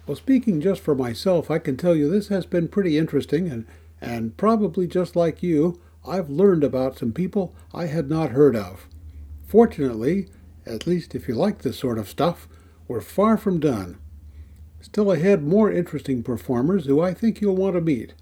Well, 0.06 0.18
speaking 0.18 0.60
just 0.60 0.82
for 0.82 0.94
myself, 0.94 1.50
I 1.50 1.60
can 1.60 1.78
tell 1.78 1.96
you 1.96 2.10
this 2.10 2.28
has 2.28 2.46
been 2.46 2.68
pretty 2.68 2.98
interesting, 2.98 3.48
and, 3.48 3.66
and 4.02 4.36
probably 4.36 4.86
just 4.86 5.16
like 5.16 5.42
you, 5.42 5.80
I've 6.06 6.30
learned 6.30 6.66
about 6.66 6.98
some 6.98 7.14
people 7.14 7.56
I 7.74 7.86
had 7.86 8.10
not 8.10 8.32
heard 8.32 8.54
of. 8.54 8.90
Fortunately, 9.48 10.28
at 10.66 10.86
least 10.86 11.16
if 11.16 11.30
you 11.30 11.36
like 11.36 11.60
this 11.60 11.80
sort 11.80 11.98
of 11.98 12.10
stuff, 12.10 12.46
we're 12.90 13.00
far 13.00 13.38
from 13.38 13.62
done. 13.62 13.98
Still 14.82 15.10
ahead, 15.10 15.42
more 15.42 15.72
interesting 15.72 16.22
performers 16.22 16.86
who 16.86 17.00
I 17.00 17.14
think 17.14 17.40
you'll 17.40 17.56
want 17.56 17.76
to 17.76 17.82
meet. 17.82 18.14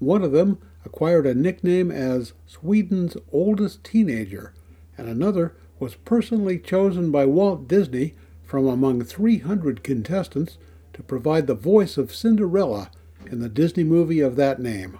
One 0.00 0.22
of 0.22 0.32
them 0.32 0.58
acquired 0.84 1.26
a 1.26 1.34
nickname 1.34 1.90
as 1.90 2.34
Sweden's 2.46 3.16
oldest 3.32 3.82
teenager, 3.84 4.52
and 4.98 5.08
another 5.08 5.54
was 5.78 5.94
personally 5.96 6.58
chosen 6.58 7.10
by 7.10 7.26
Walt 7.26 7.66
Disney 7.68 8.14
from 8.44 8.66
among 8.66 9.02
300 9.04 9.82
contestants 9.82 10.58
to 10.92 11.02
provide 11.02 11.46
the 11.46 11.54
voice 11.54 11.96
of 11.96 12.14
Cinderella 12.14 12.90
in 13.26 13.40
the 13.40 13.48
Disney 13.48 13.84
movie 13.84 14.20
of 14.20 14.36
that 14.36 14.60
name. 14.60 14.98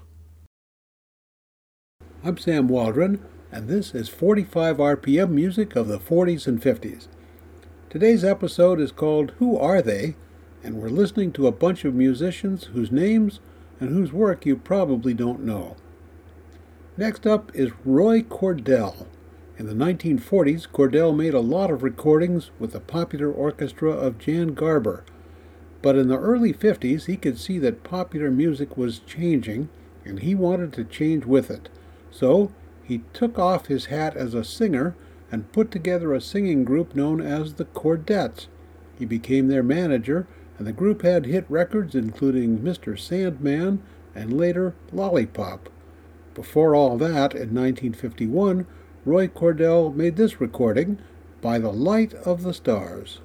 I'm 2.25 2.39
Sam 2.39 2.69
Waldron, 2.69 3.25
and 3.53 3.69
this 3.69 3.95
is 3.95 4.09
45 4.09 4.79
RPM 4.79 5.31
music 5.31 5.77
of 5.77 5.89
the 5.89 5.99
40s 5.99 6.47
and 6.47 6.61
50s. 6.61 7.07
Today's 7.91 8.25
episode 8.25 8.81
is 8.81 8.91
called 8.91 9.33
Who 9.39 9.57
Are 9.59 9.81
They? 9.81 10.17
and 10.65 10.81
we're 10.81 10.89
listening 10.89 11.31
to 11.31 11.47
a 11.47 11.53
bunch 11.53 11.85
of 11.85 11.95
musicians 11.95 12.65
whose 12.65 12.91
names 12.91 13.39
and 13.79 13.91
whose 13.91 14.13
work 14.13 14.47
you 14.47 14.57
probably 14.57 15.13
don't 15.13 15.45
know. 15.45 15.77
Next 16.97 17.27
up 17.27 17.55
is 17.55 17.71
Roy 17.85 18.23
Cordell. 18.23 19.07
In 19.57 19.67
the 19.67 19.73
1940s, 19.73 20.67
Cordell 20.67 21.15
made 21.15 21.33
a 21.33 21.39
lot 21.39 21.71
of 21.71 21.85
recordings 21.85 22.51
with 22.59 22.73
the 22.73 22.81
popular 22.81 23.31
orchestra 23.31 23.93
of 23.93 24.19
Jan 24.19 24.49
Garber. 24.49 25.05
But 25.81 25.95
in 25.95 26.09
the 26.09 26.19
early 26.19 26.53
50s, 26.53 27.07
he 27.07 27.17
could 27.17 27.39
see 27.39 27.61
that 27.61 27.85
popular 27.85 28.33
music 28.33 28.77
was 28.77 28.99
changing, 28.99 29.69
and 30.05 30.19
he 30.19 30.35
wanted 30.35 30.73
to 30.73 30.85
change 30.85 31.25
with 31.25 31.53
it. 31.53 31.69
So 32.11 32.51
he 32.83 33.03
took 33.13 33.39
off 33.39 33.67
his 33.67 33.87
hat 33.87 34.17
as 34.17 34.35
a 34.35 34.43
singer 34.43 34.97
and 35.31 35.53
put 35.53 35.71
together 35.71 36.13
a 36.13 36.21
singing 36.21 36.65
group 36.65 36.97
known 36.97 37.21
as 37.21 37.55
the 37.55 37.67
Chordettes. 37.67 38.49
He 38.99 39.05
became 39.05 39.47
their 39.47 39.63
manager, 39.63 40.27
and 40.59 40.67
the 40.67 40.73
group 40.73 41.03
had 41.03 41.27
hit 41.27 41.45
records 41.49 41.95
including 41.95 42.59
Mr. 42.59 42.99
Sandman 42.99 43.83
and 44.17 44.37
later 44.37 44.75
Lollipop. 44.93 45.69
Before 46.35 46.75
all 46.75 46.99
that, 46.99 47.35
in 47.35 47.55
1951, 47.55 48.67
Roy 49.07 49.29
Cordell 49.29 49.95
made 49.95 50.17
this 50.17 50.41
recording, 50.41 50.97
By 51.43 51.59
the 51.59 51.71
Light 51.71 52.15
of 52.15 52.43
the 52.43 52.55
Stars. 52.55 53.21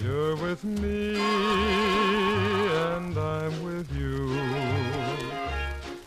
You're 0.01 0.37
with 0.37 0.63
me, 0.63 1.19
and 1.19 3.17
I'm 3.17 3.63
with 3.65 3.91
you. 3.93 4.39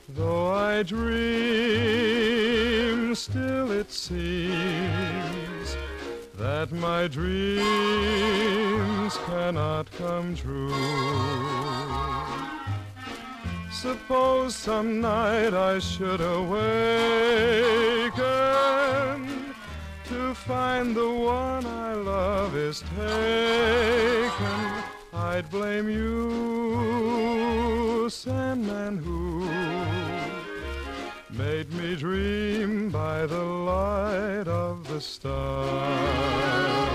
Though 0.09 0.51
I 0.55 0.83
dream, 0.83 1.05
still 3.14 3.70
it 3.70 3.92
seems 3.92 5.77
that 6.38 6.72
my 6.72 7.07
dreams 7.07 7.59
cannot 9.27 9.90
come 9.92 10.35
true. 10.35 10.72
Suppose 13.70 14.57
some 14.57 15.03
night 15.03 15.53
I 15.53 15.81
should 15.81 16.22
awaken 16.22 17.27
to 17.92 17.95
find 20.46 20.94
the 20.94 21.11
one 21.11 21.66
I 21.66 21.94
love 21.94 22.54
is 22.54 22.85
taken. 22.94 24.61
I'd 25.12 25.50
blame 25.50 25.88
you, 25.88 27.28
Sandman, 28.09 28.98
who 28.98 29.44
made 31.37 31.72
me 31.72 31.96
dream 31.96 32.90
by 32.90 33.26
the 33.26 33.42
light 33.42 34.46
of 34.46 34.87
the 34.87 35.00
stars. 35.00 36.86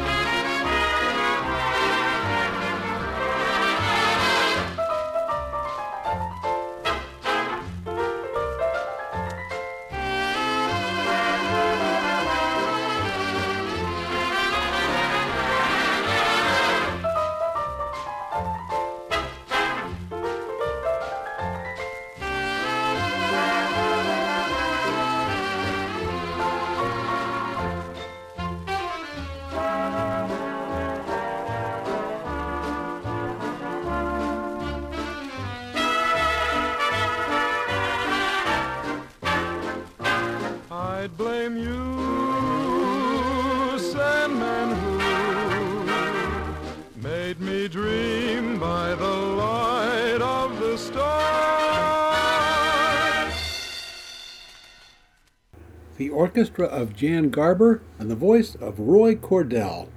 Orchestra 56.21 56.67
of 56.67 56.95
Jan 56.95 57.31
Garber 57.31 57.81
and 57.97 58.07
the 58.07 58.15
voice 58.15 58.53
of 58.53 58.79
Roy 58.79 59.15
Cordell. 59.15 59.87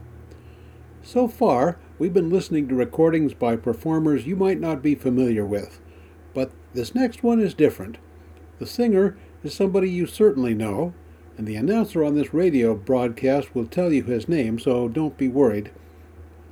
So 1.03 1.29
far, 1.29 1.77
we've 1.99 2.15
been 2.15 2.31
listening 2.31 2.67
to 2.69 2.75
recordings 2.75 3.35
by 3.35 3.57
performers 3.57 4.27
you 4.27 4.35
might 4.35 4.59
not 4.59 4.81
be 4.81 4.95
familiar 4.95 5.45
with, 5.45 5.83
but 6.33 6.51
this 6.73 6.95
next 6.95 7.23
one 7.23 7.41
is 7.41 7.53
different. 7.53 7.99
The 8.59 8.67
singer 8.67 9.19
is 9.43 9.53
somebody 9.53 9.91
you 9.91 10.07
certainly 10.07 10.55
know, 10.55 10.95
and 11.37 11.47
the 11.47 11.57
announcer 11.57 12.03
on 12.03 12.15
this 12.15 12.33
radio 12.33 12.75
broadcast 12.75 13.55
will 13.55 13.67
tell 13.67 13.93
you 13.93 14.05
his 14.05 14.27
name, 14.27 14.59
so 14.59 14.89
don't 14.89 15.19
be 15.19 15.29
worried. 15.29 15.73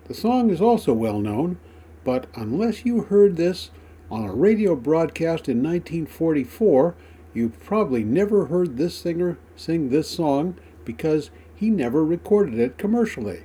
The 0.05 0.13
song 0.13 0.51
is 0.51 0.61
also 0.61 0.93
well 0.93 1.19
known, 1.19 1.59
but 2.05 2.27
unless 2.35 2.85
you 2.85 3.05
heard 3.05 3.37
this 3.37 3.71
on 4.11 4.29
a 4.29 4.35
radio 4.35 4.77
broadcast 4.77 5.49
in 5.49 5.63
1944, 5.63 6.95
you've 7.35 7.59
probably 7.61 8.05
never 8.05 8.47
heard 8.47 8.77
this 8.77 8.97
singer 8.97 9.39
sing 9.57 9.91
this 9.91 10.11
song 10.11 10.57
because 10.85 11.31
he 11.55 11.71
never 11.71 12.05
recorded 12.05 12.59
it 12.59 12.79
commercially. 12.79 13.45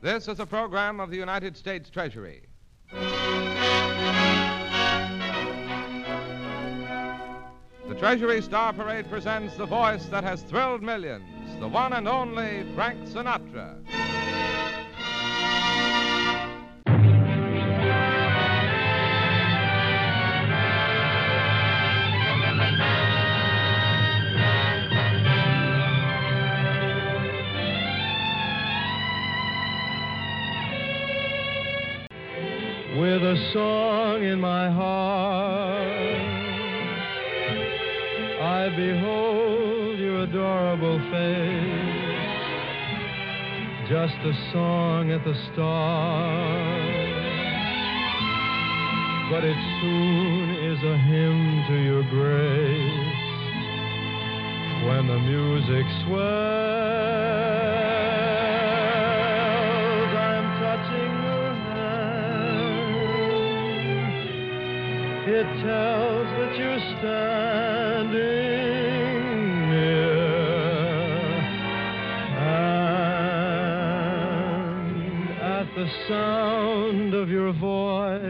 This 0.00 0.28
is 0.28 0.40
a 0.40 0.46
program 0.46 1.00
of 1.00 1.10
the 1.10 1.16
United 1.16 1.56
States 1.56 1.90
Treasury. 1.90 2.42
The 7.88 7.94
Treasury 7.98 8.40
Star 8.42 8.72
Parade 8.72 9.10
presents 9.10 9.56
the 9.56 9.66
voice 9.66 10.06
that 10.06 10.22
has 10.22 10.42
thrilled 10.42 10.82
millions, 10.82 11.24
the 11.58 11.68
one 11.68 11.92
and 11.92 12.06
only 12.06 12.64
Frank 12.74 13.08
Sinatra. 13.08 13.84
A 33.28 33.52
song 33.52 34.22
in 34.22 34.40
my 34.40 34.70
heart. 34.70 35.82
I 38.40 38.70
behold 38.74 39.98
your 39.98 40.22
adorable 40.22 40.98
face, 41.10 42.30
just 43.90 44.14
a 44.24 44.32
song 44.50 45.10
at 45.10 45.22
the 45.24 45.34
start. 45.52 46.88
But 49.30 49.44
it 49.44 49.58
soon 49.82 50.48
is 50.72 50.82
a 50.82 50.96
hymn 50.96 51.64
to 51.68 51.76
your 51.84 52.04
grace 52.08 53.28
when 54.88 55.06
the 55.06 55.18
music 55.18 55.84
swells. 56.06 57.67
It 65.38 65.44
tells 65.44 66.26
that 66.26 66.52
you're 66.58 66.82
standing 66.98 68.18
near. 69.70 70.18
And 74.82 75.30
at 75.38 75.66
the 75.76 75.86
sound 76.08 77.14
of 77.14 77.28
your 77.28 77.52
voice, 77.52 78.20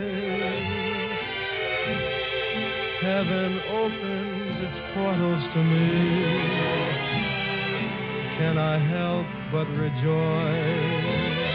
heaven 3.01 3.61
opens 3.71 4.61
its 4.69 4.79
portals 4.93 5.45
to 5.55 5.65
me. 5.65 5.89
Can 8.37 8.59
I 8.59 8.79
help 8.87 9.27
but 9.51 9.67
rejoice? 9.81 11.48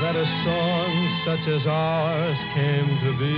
That 0.00 0.14
a 0.14 0.26
song 0.44 1.22
such 1.24 1.48
as 1.48 1.66
ours 1.66 2.36
came 2.54 2.98
to 3.00 3.12
be. 3.18 3.36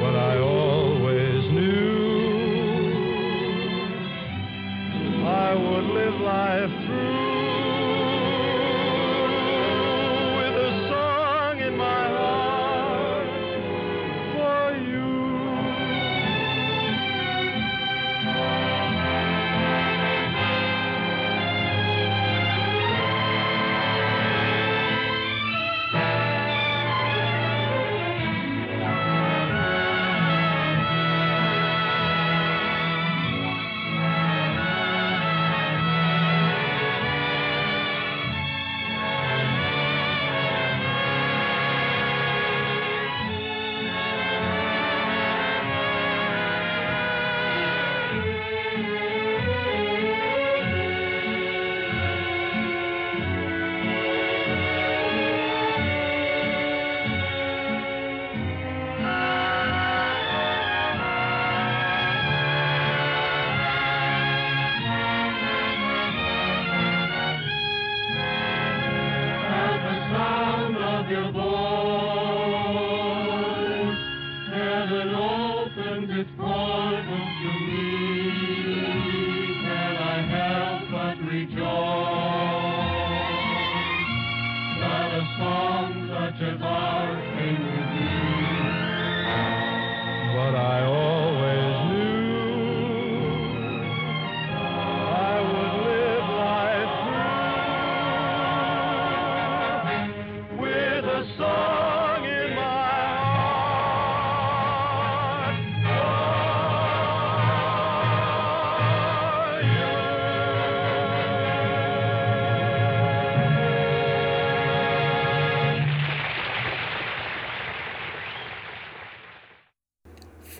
But 0.00 0.14
I 0.14 0.38
always 0.38 1.50
knew 1.52 2.02
I 5.24 5.54
would 5.54 5.84
live 5.94 6.20
life 6.20 6.70
through 6.86 7.31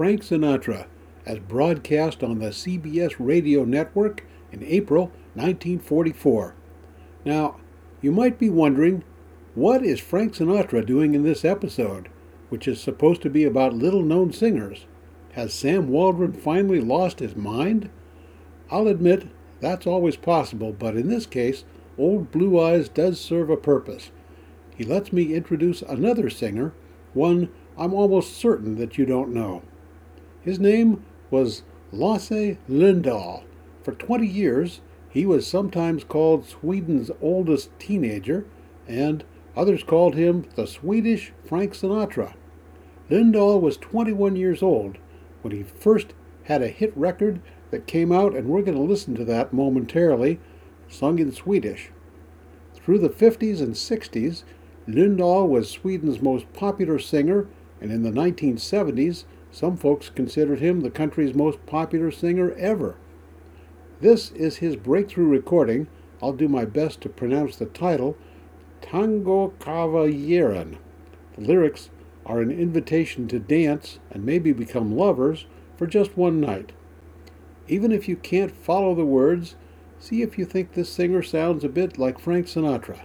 Frank 0.02 0.22
Sinatra, 0.22 0.86
as 1.24 1.38
broadcast 1.38 2.24
on 2.24 2.40
the 2.40 2.48
CBS 2.48 3.14
radio 3.20 3.64
network 3.64 4.24
in 4.50 4.64
April 4.64 5.12
1944. 5.34 6.56
Now, 7.24 7.60
you 8.00 8.10
might 8.10 8.36
be 8.36 8.50
wondering, 8.50 9.04
what 9.54 9.84
is 9.84 10.00
Frank 10.00 10.34
Sinatra 10.34 10.84
doing 10.84 11.14
in 11.14 11.22
this 11.22 11.44
episode, 11.44 12.08
which 12.48 12.66
is 12.66 12.80
supposed 12.80 13.22
to 13.22 13.30
be 13.30 13.44
about 13.44 13.74
little 13.74 14.02
known 14.02 14.32
singers? 14.32 14.86
Has 15.34 15.54
Sam 15.54 15.86
Waldron 15.86 16.32
finally 16.32 16.80
lost 16.80 17.20
his 17.20 17.36
mind? 17.36 17.88
I'll 18.72 18.88
admit 18.88 19.28
that's 19.60 19.86
always 19.86 20.16
possible, 20.16 20.72
but 20.72 20.96
in 20.96 21.10
this 21.10 21.26
case, 21.26 21.62
Old 21.96 22.32
Blue 22.32 22.60
Eyes 22.60 22.88
does 22.88 23.20
serve 23.20 23.50
a 23.50 23.56
purpose. 23.56 24.10
He 24.76 24.82
lets 24.82 25.12
me 25.12 25.32
introduce 25.32 25.80
another 25.80 26.28
singer, 26.28 26.74
one 27.14 27.50
I'm 27.78 27.94
almost 27.94 28.36
certain 28.36 28.74
that 28.78 28.98
you 28.98 29.06
don't 29.06 29.32
know. 29.32 29.62
His 30.44 30.58
name 30.58 31.04
was 31.30 31.62
Lasse 31.92 32.56
Lonndahl. 32.68 33.44
For 33.84 33.92
20 33.92 34.26
years, 34.26 34.80
he 35.08 35.24
was 35.24 35.46
sometimes 35.46 36.02
called 36.02 36.46
Sweden's 36.46 37.12
oldest 37.20 37.70
teenager, 37.78 38.44
and 38.88 39.22
others 39.56 39.84
called 39.84 40.16
him 40.16 40.46
the 40.56 40.66
Swedish 40.66 41.32
Frank 41.44 41.74
Sinatra. 41.74 42.34
Lonndahl 43.08 43.60
was 43.60 43.76
21 43.76 44.34
years 44.34 44.62
old 44.64 44.98
when 45.42 45.54
he 45.54 45.62
first 45.62 46.12
had 46.44 46.60
a 46.60 46.68
hit 46.68 46.96
record 46.96 47.40
that 47.70 47.86
came 47.86 48.10
out, 48.10 48.34
and 48.34 48.48
we're 48.48 48.62
going 48.62 48.76
to 48.76 48.82
listen 48.82 49.14
to 49.14 49.24
that 49.24 49.52
momentarily, 49.52 50.40
sung 50.88 51.20
in 51.20 51.30
Swedish. 51.30 51.90
Through 52.74 52.98
the 52.98 53.10
50s 53.10 53.60
and 53.60 53.74
60s, 53.74 54.42
Lonndahl 54.88 55.48
was 55.48 55.70
Sweden's 55.70 56.20
most 56.20 56.52
popular 56.52 56.98
singer, 56.98 57.46
and 57.80 57.92
in 57.92 58.02
the 58.02 58.10
1970s, 58.10 59.24
some 59.52 59.76
folks 59.76 60.08
considered 60.08 60.58
him 60.58 60.80
the 60.80 60.90
country's 60.90 61.34
most 61.34 61.64
popular 61.66 62.10
singer 62.10 62.52
ever. 62.54 62.96
This 64.00 64.32
is 64.32 64.56
his 64.56 64.74
breakthrough 64.74 65.28
recording. 65.28 65.86
I'll 66.20 66.32
do 66.32 66.48
my 66.48 66.64
best 66.64 67.02
to 67.02 67.08
pronounce 67.08 67.56
the 67.56 67.66
title 67.66 68.16
Tango 68.80 69.52
Cavalieran. 69.60 70.78
The 71.36 71.42
lyrics 71.42 71.90
are 72.24 72.40
an 72.40 72.50
invitation 72.50 73.28
to 73.28 73.38
dance 73.38 73.98
and 74.10 74.24
maybe 74.24 74.52
become 74.52 74.96
lovers 74.96 75.46
for 75.76 75.86
just 75.86 76.16
one 76.16 76.40
night. 76.40 76.72
Even 77.68 77.92
if 77.92 78.08
you 78.08 78.16
can't 78.16 78.56
follow 78.56 78.94
the 78.94 79.04
words, 79.04 79.56
see 79.98 80.22
if 80.22 80.38
you 80.38 80.44
think 80.44 80.72
this 80.72 80.90
singer 80.90 81.22
sounds 81.22 81.62
a 81.62 81.68
bit 81.68 81.98
like 81.98 82.18
Frank 82.18 82.46
Sinatra. 82.46 83.00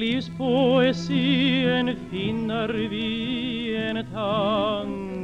livspoesien 0.00 1.86
finner 2.10 2.72
vi 2.90 3.76
en 3.76 3.96
tanke 4.12 5.23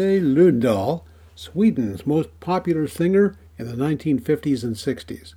Lasse 0.00 0.22
Lonndahl, 0.22 1.02
Sweden's 1.34 2.06
most 2.06 2.40
popular 2.40 2.88
singer 2.88 3.36
in 3.58 3.66
the 3.66 3.74
1950s 3.74 4.64
and 4.64 4.74
60s. 4.74 5.34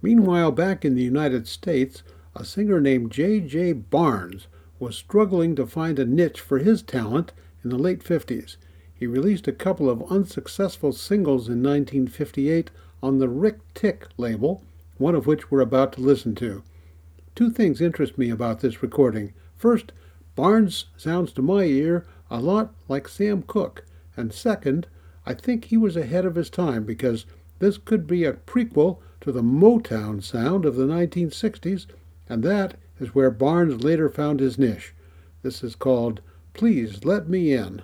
Meanwhile, 0.00 0.52
back 0.52 0.84
in 0.84 0.94
the 0.94 1.02
United 1.02 1.48
States, 1.48 2.04
a 2.36 2.44
singer 2.44 2.80
named 2.80 3.10
J.J. 3.10 3.72
Barnes 3.72 4.46
was 4.78 4.94
struggling 4.94 5.56
to 5.56 5.66
find 5.66 5.98
a 5.98 6.04
niche 6.04 6.40
for 6.40 6.58
his 6.58 6.80
talent 6.80 7.32
in 7.64 7.70
the 7.70 7.78
late 7.78 8.04
50s. 8.04 8.56
He 8.94 9.08
released 9.08 9.48
a 9.48 9.52
couple 9.52 9.90
of 9.90 10.12
unsuccessful 10.12 10.92
singles 10.92 11.48
in 11.48 11.60
1958 11.60 12.70
on 13.02 13.18
the 13.18 13.28
Rick 13.28 13.58
Tick 13.74 14.06
label, 14.16 14.62
one 14.98 15.16
of 15.16 15.26
which 15.26 15.50
we're 15.50 15.60
about 15.60 15.94
to 15.94 16.00
listen 16.00 16.36
to. 16.36 16.62
Two 17.34 17.50
things 17.50 17.80
interest 17.80 18.16
me 18.16 18.30
about 18.30 18.60
this 18.60 18.80
recording. 18.80 19.32
First, 19.56 19.90
Barnes 20.36 20.86
sounds 20.96 21.32
to 21.32 21.42
my 21.42 21.64
ear 21.64 22.06
a 22.32 22.40
lot 22.40 22.72
like 22.88 23.06
Sam 23.08 23.42
Cooke, 23.42 23.84
and 24.16 24.32
second, 24.32 24.86
I 25.26 25.34
think 25.34 25.66
he 25.66 25.76
was 25.76 25.98
ahead 25.98 26.24
of 26.24 26.34
his 26.34 26.48
time 26.48 26.84
because 26.84 27.26
this 27.58 27.76
could 27.76 28.06
be 28.06 28.24
a 28.24 28.32
prequel 28.32 29.00
to 29.20 29.32
the 29.32 29.42
Motown 29.42 30.22
sound 30.22 30.64
of 30.64 30.74
the 30.74 30.86
1960s, 30.86 31.86
and 32.30 32.42
that 32.42 32.76
is 32.98 33.14
where 33.14 33.30
Barnes 33.30 33.84
later 33.84 34.08
found 34.08 34.40
his 34.40 34.58
niche. 34.58 34.94
This 35.42 35.62
is 35.62 35.76
called 35.76 36.22
Please 36.54 37.04
Let 37.04 37.28
Me 37.28 37.52
In. 37.52 37.82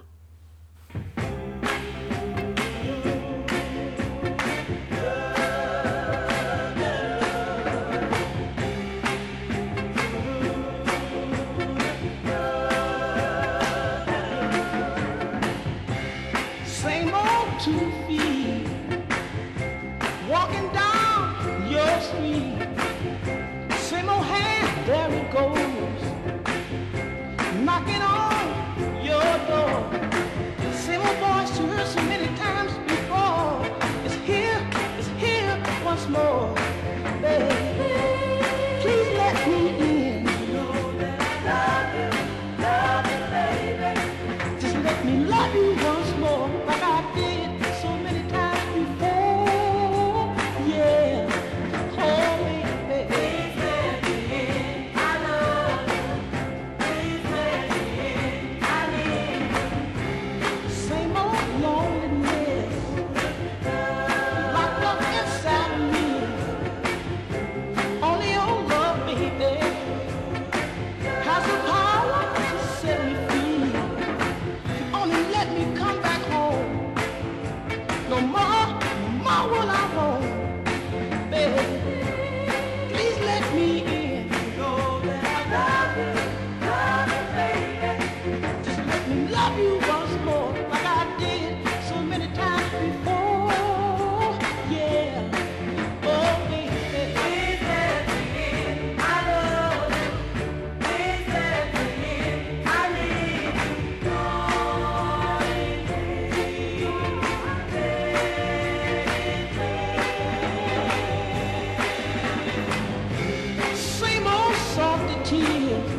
Tears 115.29 115.91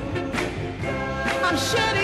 I'm 1.45 1.55
shedding 1.55 1.98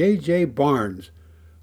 J.J. 0.00 0.46
Barnes, 0.46 1.10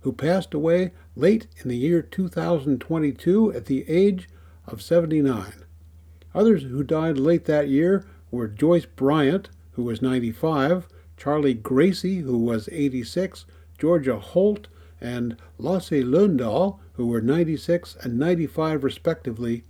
who 0.01 0.13
passed 0.13 0.53
away 0.53 0.91
late 1.15 1.47
in 1.63 1.69
the 1.69 1.75
year 1.75 2.03
2022 2.03 3.51
at 3.51 3.65
the 3.65 3.83
age 3.89 4.29
of 4.67 4.79
79. 4.79 5.65
Others 6.35 6.61
who 6.61 6.83
died 6.83 7.17
late 7.17 7.45
that 7.45 7.67
year 7.67 8.05
were 8.29 8.47
Joyce 8.47 8.85
Bryant, 8.85 9.49
who 9.71 9.81
was 9.81 10.03
95, 10.03 10.87
Charlie 11.17 11.55
Gracie, 11.55 12.19
who 12.19 12.37
was 12.37 12.69
86, 12.71 13.47
Georgia 13.79 14.19
Holt, 14.19 14.67
and 15.01 15.35
Lasse 15.57 15.89
Lonndahl, 15.89 16.77
who 16.93 17.07
were 17.07 17.21
96 17.21 17.97
and 18.03 18.19
95 18.19 18.83
respectively, 18.83 19.63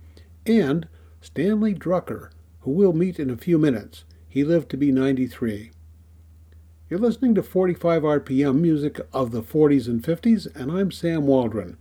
and 0.44 0.86
Stanley 1.22 1.74
Drucker, 1.74 2.28
who 2.60 2.72
we'll 2.72 2.92
meet 2.92 3.18
in 3.18 3.30
a 3.30 3.36
few 3.38 3.56
minutes. 3.56 4.04
He 4.28 4.44
lived 4.44 4.68
to 4.72 4.76
be 4.76 4.92
93. 4.92 5.70
You're 6.90 7.00
listening 7.00 7.34
to 7.34 7.42
45 7.42 8.02
RPM 8.02 8.60
music 8.60 8.98
of 9.12 9.30
the 9.30 9.42
40s 9.42 9.88
and 9.88 10.02
50s, 10.02 10.46
and 10.56 10.72
I'm 10.72 10.90
Sam 10.90 11.26
Waldron. 11.26 11.76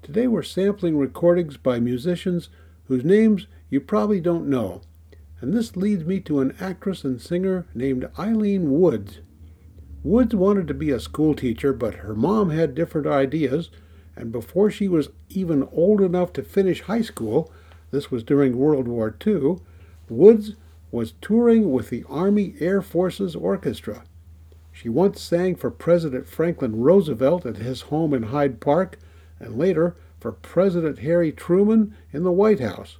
Today 0.00 0.28
we're 0.28 0.44
sampling 0.44 0.96
recordings 0.96 1.56
by 1.56 1.80
musicians 1.80 2.50
whose 2.84 3.04
names 3.04 3.48
you 3.68 3.80
probably 3.80 4.20
don't 4.20 4.46
know, 4.46 4.82
and 5.40 5.52
this 5.52 5.74
leads 5.74 6.04
me 6.04 6.20
to 6.20 6.38
an 6.38 6.54
actress 6.60 7.02
and 7.02 7.20
singer 7.20 7.66
named 7.74 8.08
Ilene 8.16 8.68
Woods. 8.68 9.18
Woods 10.04 10.36
wanted 10.36 10.68
to 10.68 10.74
be 10.74 10.92
a 10.92 11.00
school 11.00 11.34
teacher, 11.34 11.72
but 11.72 11.94
her 11.94 12.14
mom 12.14 12.50
had 12.50 12.76
different 12.76 13.08
ideas, 13.08 13.70
and 14.14 14.30
before 14.30 14.70
she 14.70 14.86
was 14.86 15.08
even 15.30 15.68
old 15.72 16.00
enough 16.00 16.32
to 16.34 16.44
finish 16.44 16.82
high 16.82 17.02
school, 17.02 17.50
this 17.90 18.12
was 18.12 18.22
during 18.22 18.56
World 18.56 18.86
War 18.86 19.16
II, 19.26 19.56
Woods 20.08 20.52
was 20.92 21.14
touring 21.20 21.72
with 21.72 21.90
the 21.90 22.04
Army 22.08 22.54
Air 22.60 22.82
Forces 22.82 23.34
Orchestra. 23.34 24.04
She 24.84 24.90
once 24.90 25.22
sang 25.22 25.54
for 25.54 25.70
President 25.70 26.26
Franklin 26.26 26.78
Roosevelt 26.78 27.46
at 27.46 27.56
his 27.56 27.80
home 27.88 28.12
in 28.12 28.24
Hyde 28.24 28.60
Park, 28.60 28.98
and 29.40 29.56
later 29.56 29.96
for 30.20 30.30
President 30.30 30.98
Harry 30.98 31.32
Truman 31.32 31.96
in 32.12 32.22
the 32.22 32.30
White 32.30 32.60
House. 32.60 32.98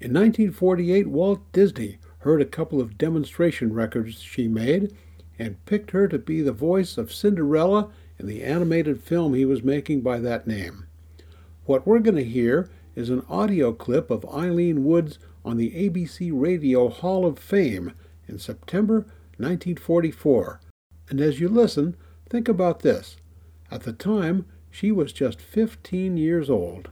In 0.00 0.14
1948, 0.14 1.06
Walt 1.08 1.40
Disney 1.52 1.98
heard 2.20 2.40
a 2.40 2.46
couple 2.46 2.80
of 2.80 2.96
demonstration 2.96 3.74
records 3.74 4.22
she 4.22 4.48
made 4.48 4.96
and 5.38 5.62
picked 5.66 5.90
her 5.90 6.08
to 6.08 6.18
be 6.18 6.40
the 6.40 6.50
voice 6.50 6.96
of 6.96 7.12
Cinderella 7.12 7.90
in 8.18 8.26
the 8.26 8.42
animated 8.42 9.02
film 9.02 9.34
he 9.34 9.44
was 9.44 9.62
making 9.62 10.00
by 10.00 10.18
that 10.18 10.46
name. 10.46 10.86
What 11.66 11.86
we're 11.86 11.98
going 11.98 12.16
to 12.16 12.24
hear 12.24 12.70
is 12.96 13.10
an 13.10 13.26
audio 13.28 13.74
clip 13.74 14.10
of 14.10 14.22
Ilene 14.22 14.78
Woods 14.78 15.18
on 15.44 15.58
the 15.58 15.72
ABC 15.72 16.30
Radio 16.32 16.88
Hall 16.88 17.26
of 17.26 17.38
Fame 17.38 17.92
in 18.26 18.38
September 18.38 19.00
1944. 19.36 20.60
And 21.10 21.20
as 21.20 21.40
you 21.40 21.48
listen, 21.48 21.96
think 22.28 22.48
about 22.48 22.80
this. 22.80 23.16
At 23.70 23.82
the 23.82 23.92
time, 23.92 24.46
she 24.70 24.92
was 24.92 25.12
just 25.12 25.40
15 25.40 26.16
years 26.16 26.48
old. 26.48 26.90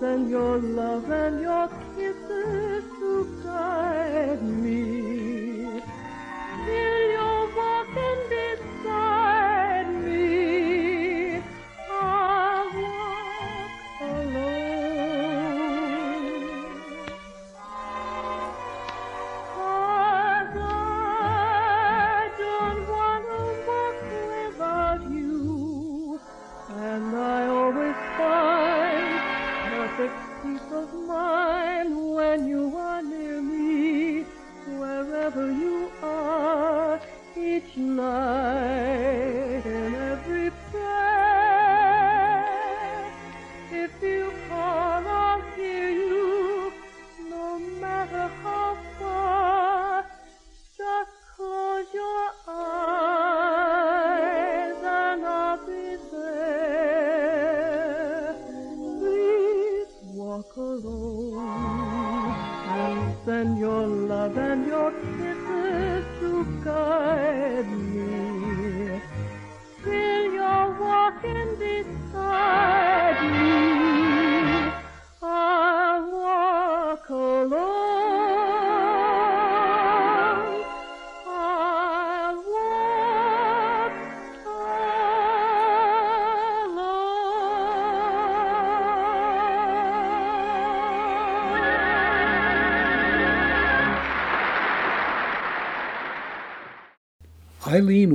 Send 0.00 0.30
your 0.30 0.58
love 0.58 1.10
and 1.10 1.40
your 1.40 1.68
kisses 1.96 2.84
to 2.98 3.40
guide 3.44 4.42
me. 4.42 5.13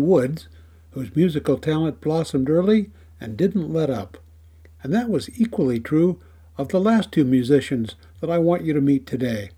Woods, 0.09 0.47
whose 0.91 1.15
musical 1.15 1.59
talent 1.59 2.01
blossomed 2.01 2.49
early 2.49 2.89
and 3.21 3.37
didn't 3.37 3.71
let 3.71 3.91
up. 3.91 4.17
And 4.81 4.91
that 4.91 5.07
was 5.07 5.29
equally 5.39 5.79
true 5.79 6.19
of 6.57 6.69
the 6.69 6.79
last 6.79 7.11
two 7.11 7.23
musicians 7.23 7.95
that 8.19 8.29
I 8.31 8.39
want 8.39 8.63
you 8.63 8.73
to 8.73 8.81
meet 8.81 9.05
today. 9.05 9.51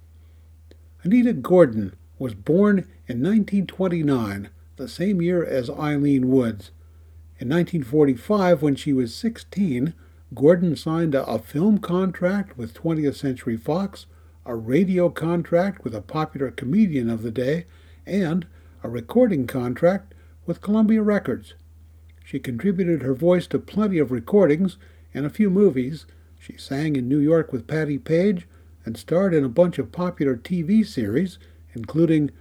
Anita 1.03 1.31
Gordon 1.31 1.95
was 2.19 2.33
born 2.33 2.79
in 3.07 3.23
1929, 3.23 4.49
the 4.75 4.87
same 4.89 5.21
year 5.21 5.43
as 5.43 5.69
Ilene 5.69 6.25
Woods. 6.25 6.71
In 7.39 7.49
1945, 7.49 8.61
when 8.61 8.75
she 8.75 8.91
was 8.91 9.15
16, 9.15 9.93
Gordon 10.35 10.75
signed 10.75 11.15
a, 11.15 11.39
film 11.39 11.77
contract 11.79 12.57
with 12.57 12.73
20th 12.73 13.15
Century 13.15 13.57
Fox, 13.57 14.05
a 14.45 14.55
radio 14.55 15.09
contract 15.09 15.83
with 15.83 15.95
a 15.95 16.01
popular 16.01 16.51
comedian 16.51 17.09
of 17.09 17.23
the 17.23 17.31
day, 17.31 17.65
and 18.05 18.45
a 18.83 18.89
recording 18.89 19.47
contract 19.47 20.13
with 20.45 20.61
Columbia 20.61 21.01
Records. 21.01 21.53
She 22.23 22.39
contributed 22.39 23.01
her 23.01 23.13
voice 23.13 23.47
to 23.47 23.59
plenty 23.59 23.99
of 23.99 24.11
recordings 24.11 24.77
and 25.13 25.25
a 25.25 25.29
few 25.29 25.49
movies. 25.49 26.05
She 26.39 26.57
sang 26.57 26.95
in 26.95 27.07
New 27.07 27.19
York 27.19 27.51
with 27.51 27.67
Patti 27.67 27.97
Page 27.97 28.47
and 28.85 28.97
starred 28.97 29.33
in 29.33 29.43
a 29.43 29.49
bunch 29.49 29.77
of 29.77 29.91
popular 29.91 30.35
TV 30.35 30.85
series, 30.85 31.37
including 31.73 32.31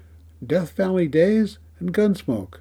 Death 0.44 0.72
Valley 0.72 1.07
Days 1.07 1.59
and 1.78 1.92
Gunsmoke. 1.92 2.61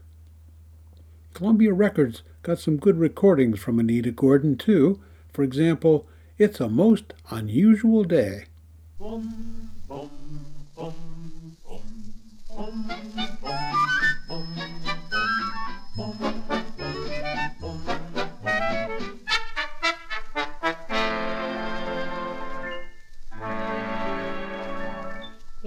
Columbia 1.34 1.74
Records 1.74 2.24
got 2.42 2.60
some 2.60 2.78
good 2.78 2.98
recordings 2.98 3.60
from 3.60 3.80
Anita 3.80 4.12
Gordon, 4.12 4.58
too. 4.58 5.00
For 5.32 5.44
example, 5.44 6.08
It's 6.38 6.60
a 6.60 6.68
Most 6.68 7.14
Unusual 7.30 8.04
Day. 8.04 8.46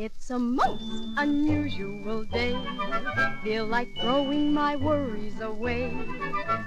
It's 0.04 0.30
a 0.30 0.38
most 0.40 0.82
unusual 1.16 2.24
day. 2.24 2.58
Feel 3.44 3.66
like 3.66 3.86
throwing 4.00 4.52
my 4.52 4.74
worries 4.74 5.40
away. 5.40 5.96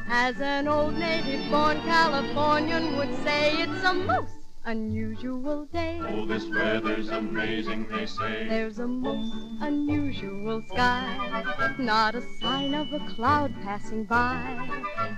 As 0.08 0.40
an 0.40 0.70
old 0.70 0.94
native 0.98 1.52
born 1.52 1.82
Californian 1.82 2.96
would 2.96 3.14
say, 3.26 3.58
it's 3.58 3.84
a 3.84 3.94
most 3.94 4.32
unusual 4.64 5.66
day. 5.66 6.00
Oh, 6.02 6.26
this 6.26 6.46
weather's 6.46 7.10
amazing, 7.10 7.88
they 7.90 8.06
say. 8.06 8.48
There's 8.48 8.80
a 8.80 8.88
most 8.88 9.34
unusual 9.60 10.64
sky, 10.70 11.76
not 11.78 12.16
a 12.16 12.22
sign 12.40 12.74
of 12.74 12.94
a 12.94 13.00
cloud 13.16 13.54
passing 13.64 14.06
by. 14.06 14.66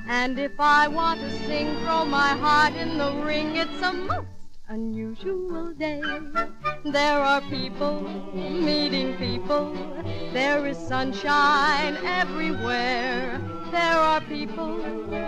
And 0.08 0.40
if 0.40 0.60
I 0.60 0.88
want 0.88 1.20
to 1.20 1.30
sing, 1.46 1.68
throw 1.82 2.04
my 2.04 2.30
heart 2.30 2.74
in 2.74 2.98
the 2.98 3.12
ring, 3.24 3.58
it's 3.58 3.80
a 3.84 3.94
most 3.94 4.37
unusual 4.70 5.74
day. 5.74 6.02
There 6.84 7.20
are 7.20 7.42
people 7.42 8.02
meeting 8.34 9.16
people. 9.16 9.74
There 10.34 10.68
is 10.68 10.78
sunshine 10.78 11.98
everywhere. 12.04 13.42
There 13.72 14.00
are 14.12 14.22
people 14.22 14.78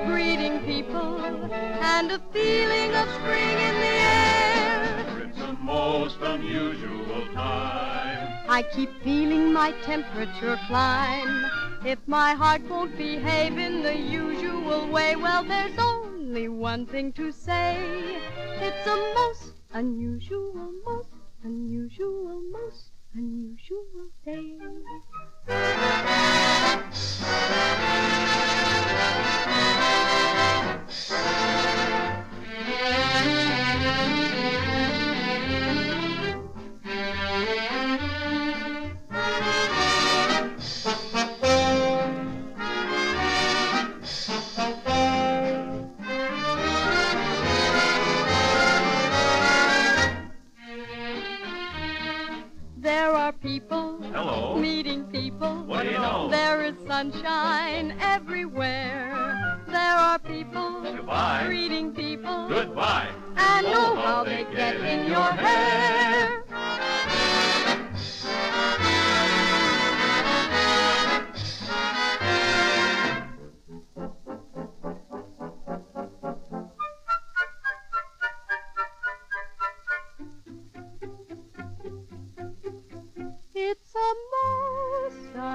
greeting 0.06 0.60
people 0.66 1.24
and 1.24 2.12
a 2.12 2.20
feeling 2.34 2.94
of 2.96 3.10
spring 3.16 3.58
in 3.68 3.76
the 3.86 3.96
air. 4.18 5.30
It's 5.30 5.40
a 5.40 5.54
most 5.54 6.18
unusual 6.22 7.28
time. 7.34 8.46
I 8.50 8.64
keep 8.74 8.90
feeling 9.04 9.54
my 9.54 9.72
temperature 9.84 10.60
climb. 10.68 11.46
If 11.86 12.00
my 12.08 12.34
heart 12.34 12.62
won't 12.70 12.98
behave 12.98 13.58
in 13.58 13.84
the 13.84 13.96
usual 13.96 14.90
way, 14.90 15.16
well, 15.16 15.46
there's 15.46 15.78
only 15.80 16.50
one 16.50 16.86
thing 16.86 17.14
to 17.14 17.32
say. 17.32 18.19
It's 18.62 18.88
a 18.88 18.96
most 19.16 19.54
unusual, 19.74 20.54
most 20.86 21.10
unusual, 21.44 22.42
most 22.52 22.92
unusual 23.14 24.10
day. 24.26 24.60
There 55.84 56.62
is 56.62 56.76
sunshine 56.86 57.96
everywhere. 58.02 59.62
There 59.68 59.96
are 59.96 60.20
people 60.20 60.82
Goodbye. 60.82 61.44
greeting 61.46 61.94
people. 61.94 62.50
Goodbye. 62.50 63.08
And 63.38 63.66
know 63.66 63.96
how 63.96 64.26
they 64.26 64.46
get 64.54 64.76
in 64.76 65.08
your 65.08 65.22
hair. 65.22 66.39
It's 66.39 66.39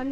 That 0.05 0.11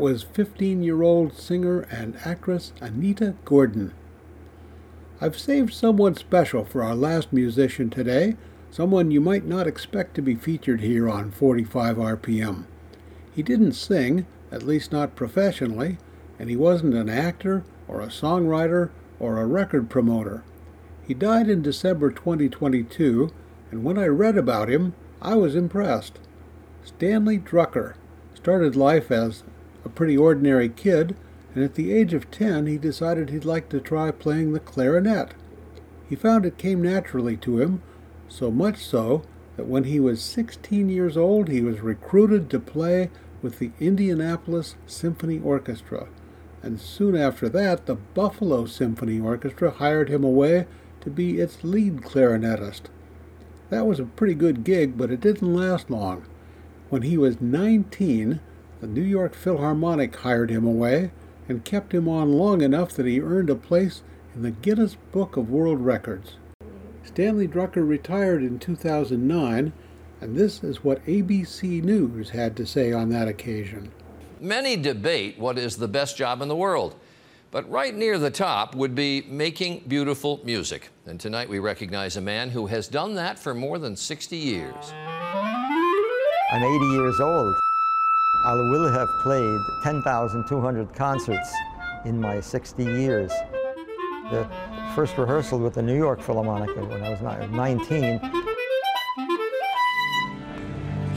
was 0.00 0.24
15 0.24 0.82
year 0.82 1.02
old 1.02 1.34
singer 1.34 1.82
and 1.82 2.16
actress 2.24 2.72
Anita 2.80 3.36
Gordon. 3.44 3.94
I've 5.20 5.38
saved 5.38 5.72
someone 5.72 6.16
special 6.16 6.64
for 6.64 6.82
our 6.82 6.96
last 6.96 7.32
musician 7.32 7.90
today, 7.90 8.36
someone 8.72 9.12
you 9.12 9.20
might 9.20 9.44
not 9.44 9.68
expect 9.68 10.16
to 10.16 10.22
be 10.22 10.34
featured 10.34 10.80
here 10.80 11.08
on 11.08 11.30
45 11.30 11.96
RPM. 11.96 12.64
He 13.32 13.44
didn't 13.44 13.74
sing, 13.74 14.26
at 14.52 14.62
least 14.62 14.92
not 14.92 15.16
professionally, 15.16 15.96
and 16.38 16.50
he 16.50 16.56
wasn't 16.56 16.94
an 16.94 17.08
actor 17.08 17.64
or 17.88 18.00
a 18.00 18.08
songwriter 18.08 18.90
or 19.18 19.40
a 19.40 19.46
record 19.46 19.88
promoter. 19.88 20.44
He 21.06 21.14
died 21.14 21.48
in 21.48 21.62
December 21.62 22.10
2022, 22.10 23.30
and 23.70 23.82
when 23.82 23.98
I 23.98 24.06
read 24.06 24.36
about 24.36 24.68
him, 24.68 24.94
I 25.20 25.34
was 25.34 25.56
impressed. 25.56 26.18
Stanley 26.84 27.38
Drucker 27.38 27.94
started 28.34 28.76
life 28.76 29.10
as 29.10 29.42
a 29.84 29.88
pretty 29.88 30.16
ordinary 30.16 30.68
kid, 30.68 31.16
and 31.54 31.64
at 31.64 31.74
the 31.74 31.92
age 31.92 32.12
of 32.12 32.30
10 32.30 32.66
he 32.66 32.78
decided 32.78 33.30
he'd 33.30 33.44
like 33.44 33.68
to 33.70 33.80
try 33.80 34.10
playing 34.10 34.52
the 34.52 34.60
clarinet. 34.60 35.34
He 36.08 36.16
found 36.16 36.44
it 36.44 36.58
came 36.58 36.82
naturally 36.82 37.36
to 37.38 37.60
him, 37.60 37.82
so 38.28 38.50
much 38.50 38.84
so 38.84 39.22
that 39.56 39.66
when 39.66 39.84
he 39.84 40.00
was 40.00 40.22
16 40.22 40.88
years 40.88 41.16
old 41.16 41.48
he 41.48 41.60
was 41.60 41.80
recruited 41.80 42.50
to 42.50 42.60
play 42.60 43.10
with 43.42 43.58
the 43.58 43.72
Indianapolis 43.80 44.76
Symphony 44.86 45.40
Orchestra, 45.40 46.06
and 46.62 46.80
soon 46.80 47.16
after 47.16 47.48
that 47.48 47.86
the 47.86 47.96
Buffalo 47.96 48.64
Symphony 48.66 49.20
Orchestra 49.20 49.70
hired 49.70 50.08
him 50.08 50.24
away 50.24 50.66
to 51.00 51.10
be 51.10 51.40
its 51.40 51.64
lead 51.64 51.98
clarinetist. 51.98 52.82
That 53.70 53.86
was 53.86 53.98
a 53.98 54.04
pretty 54.04 54.34
good 54.34 54.64
gig, 54.64 54.96
but 54.96 55.10
it 55.10 55.20
didn't 55.20 55.54
last 55.54 55.90
long. 55.90 56.24
When 56.90 57.02
he 57.02 57.16
was 57.16 57.40
19, 57.40 58.40
the 58.80 58.86
New 58.86 59.02
York 59.02 59.34
Philharmonic 59.34 60.14
hired 60.16 60.50
him 60.50 60.66
away 60.66 61.10
and 61.48 61.64
kept 61.64 61.94
him 61.94 62.08
on 62.08 62.32
long 62.32 62.60
enough 62.60 62.92
that 62.92 63.06
he 63.06 63.20
earned 63.20 63.50
a 63.50 63.54
place 63.54 64.02
in 64.34 64.42
the 64.42 64.50
Guinness 64.50 64.96
Book 65.10 65.36
of 65.36 65.50
World 65.50 65.80
Records. 65.80 66.36
Stanley 67.04 67.48
Drucker 67.48 67.86
retired 67.86 68.42
in 68.42 68.58
2009, 68.58 69.72
and 70.22 70.36
this 70.36 70.62
is 70.62 70.84
what 70.84 71.04
ABC 71.04 71.82
News 71.82 72.30
had 72.30 72.56
to 72.56 72.64
say 72.64 72.92
on 72.92 73.08
that 73.08 73.26
occasion. 73.26 73.90
Many 74.40 74.76
debate 74.76 75.36
what 75.36 75.58
is 75.58 75.76
the 75.76 75.88
best 75.88 76.16
job 76.16 76.40
in 76.40 76.48
the 76.48 76.54
world, 76.54 76.94
but 77.50 77.68
right 77.68 77.92
near 77.92 78.18
the 78.18 78.30
top 78.30 78.76
would 78.76 78.94
be 78.94 79.22
making 79.22 79.82
beautiful 79.88 80.40
music. 80.44 80.90
And 81.06 81.18
tonight 81.18 81.48
we 81.48 81.58
recognize 81.58 82.16
a 82.16 82.20
man 82.20 82.50
who 82.50 82.66
has 82.68 82.86
done 82.86 83.14
that 83.16 83.36
for 83.36 83.52
more 83.52 83.80
than 83.80 83.96
60 83.96 84.36
years. 84.36 84.92
I'm 86.52 86.62
80 86.62 86.84
years 86.86 87.18
old. 87.18 87.56
I 88.44 88.54
will 88.54 88.92
have 88.92 89.08
played 89.22 89.58
10,200 89.82 90.94
concerts 90.94 91.52
in 92.04 92.20
my 92.20 92.40
60 92.40 92.84
years. 92.84 93.32
The 94.30 94.48
first 94.94 95.18
rehearsal 95.18 95.58
with 95.58 95.74
the 95.74 95.82
New 95.82 95.96
York 95.96 96.22
Philharmonic 96.22 96.74
when 96.76 97.02
I 97.02 97.10
was 97.10 97.20
19. 97.50 98.51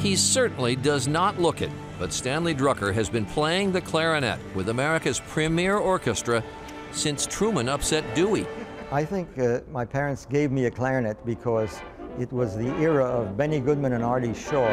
He 0.05 0.15
certainly 0.15 0.75
does 0.75 1.07
not 1.07 1.39
look 1.41 1.63
it, 1.63 1.71
but 1.97 2.13
Stanley 2.13 2.53
Drucker 2.53 2.93
has 2.93 3.09
been 3.09 3.25
playing 3.25 3.71
the 3.71 3.81
clarinet 3.81 4.37
with 4.53 4.69
America's 4.69 5.19
premier 5.19 5.77
orchestra 5.77 6.43
since 6.91 7.25
Truman 7.25 7.67
upset 7.67 8.03
Dewey. 8.13 8.45
I 8.91 9.03
think 9.03 9.39
uh, 9.39 9.61
my 9.71 9.83
parents 9.83 10.27
gave 10.27 10.51
me 10.51 10.65
a 10.65 10.69
clarinet 10.69 11.25
because 11.25 11.81
it 12.19 12.31
was 12.31 12.55
the 12.55 12.71
era 12.75 13.03
of 13.03 13.35
Benny 13.35 13.59
Goodman 13.59 13.93
and 13.93 14.03
Artie 14.03 14.35
Shaw. 14.35 14.69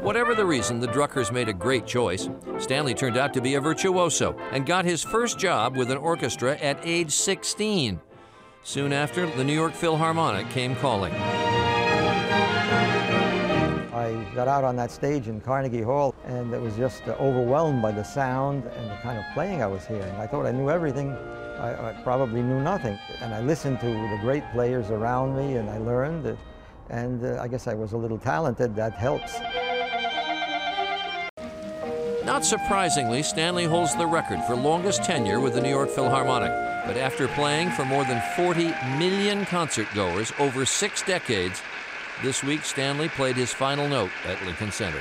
Whatever 0.00 0.36
the 0.36 0.46
reason, 0.46 0.78
the 0.78 0.86
Druckers 0.86 1.32
made 1.32 1.48
a 1.48 1.52
great 1.52 1.84
choice. 1.84 2.28
Stanley 2.60 2.94
turned 2.94 3.16
out 3.16 3.34
to 3.34 3.40
be 3.40 3.56
a 3.56 3.60
virtuoso 3.60 4.38
and 4.52 4.64
got 4.64 4.84
his 4.84 5.02
first 5.02 5.36
job 5.36 5.76
with 5.76 5.90
an 5.90 5.98
orchestra 5.98 6.56
at 6.58 6.78
age 6.84 7.10
16. 7.10 8.00
Soon 8.62 8.92
after, 8.92 9.26
the 9.26 9.42
New 9.42 9.52
York 9.52 9.72
Philharmonic 9.72 10.48
came 10.50 10.76
calling. 10.76 11.12
I 12.70 14.26
got 14.34 14.48
out 14.48 14.64
on 14.64 14.76
that 14.76 14.90
stage 14.90 15.28
in 15.28 15.40
Carnegie 15.40 15.82
Hall 15.82 16.14
and 16.24 16.52
it 16.52 16.60
was 16.60 16.76
just 16.76 17.06
uh, 17.08 17.12
overwhelmed 17.20 17.82
by 17.82 17.92
the 17.92 18.02
sound 18.02 18.64
and 18.64 18.90
the 18.90 18.96
kind 18.96 19.18
of 19.18 19.24
playing 19.34 19.62
I 19.62 19.66
was 19.66 19.86
hearing. 19.86 20.14
I 20.16 20.26
thought 20.26 20.46
I 20.46 20.52
knew 20.52 20.70
everything. 20.70 21.12
I, 21.58 21.90
I 21.90 21.92
probably 22.04 22.42
knew 22.42 22.60
nothing. 22.60 22.98
And 23.20 23.34
I 23.34 23.40
listened 23.40 23.80
to 23.80 23.86
the 23.86 24.18
great 24.20 24.44
players 24.52 24.90
around 24.90 25.36
me 25.36 25.56
and 25.56 25.68
I 25.68 25.78
learned. 25.78 26.36
And 26.90 27.24
uh, 27.24 27.42
I 27.42 27.48
guess 27.48 27.66
I 27.66 27.74
was 27.74 27.92
a 27.92 27.96
little 27.96 28.18
talented. 28.18 28.74
That 28.76 28.94
helps. 28.94 29.38
Not 32.24 32.44
surprisingly, 32.44 33.22
Stanley 33.22 33.64
holds 33.64 33.96
the 33.96 34.06
record 34.06 34.44
for 34.44 34.54
longest 34.54 35.02
tenure 35.02 35.40
with 35.40 35.54
the 35.54 35.60
New 35.60 35.70
York 35.70 35.88
Philharmonic. 35.88 36.50
But 36.86 36.96
after 36.96 37.26
playing 37.28 37.70
for 37.70 37.84
more 37.84 38.04
than 38.04 38.22
40 38.36 38.66
million 38.98 39.44
concert 39.46 39.88
goers 39.94 40.32
over 40.38 40.64
six 40.64 41.02
decades, 41.02 41.62
this 42.22 42.42
week 42.42 42.64
Stanley 42.64 43.08
played 43.08 43.36
his 43.36 43.52
final 43.52 43.88
note 43.88 44.10
at 44.26 44.42
Lincoln 44.44 44.72
Center. 44.72 45.00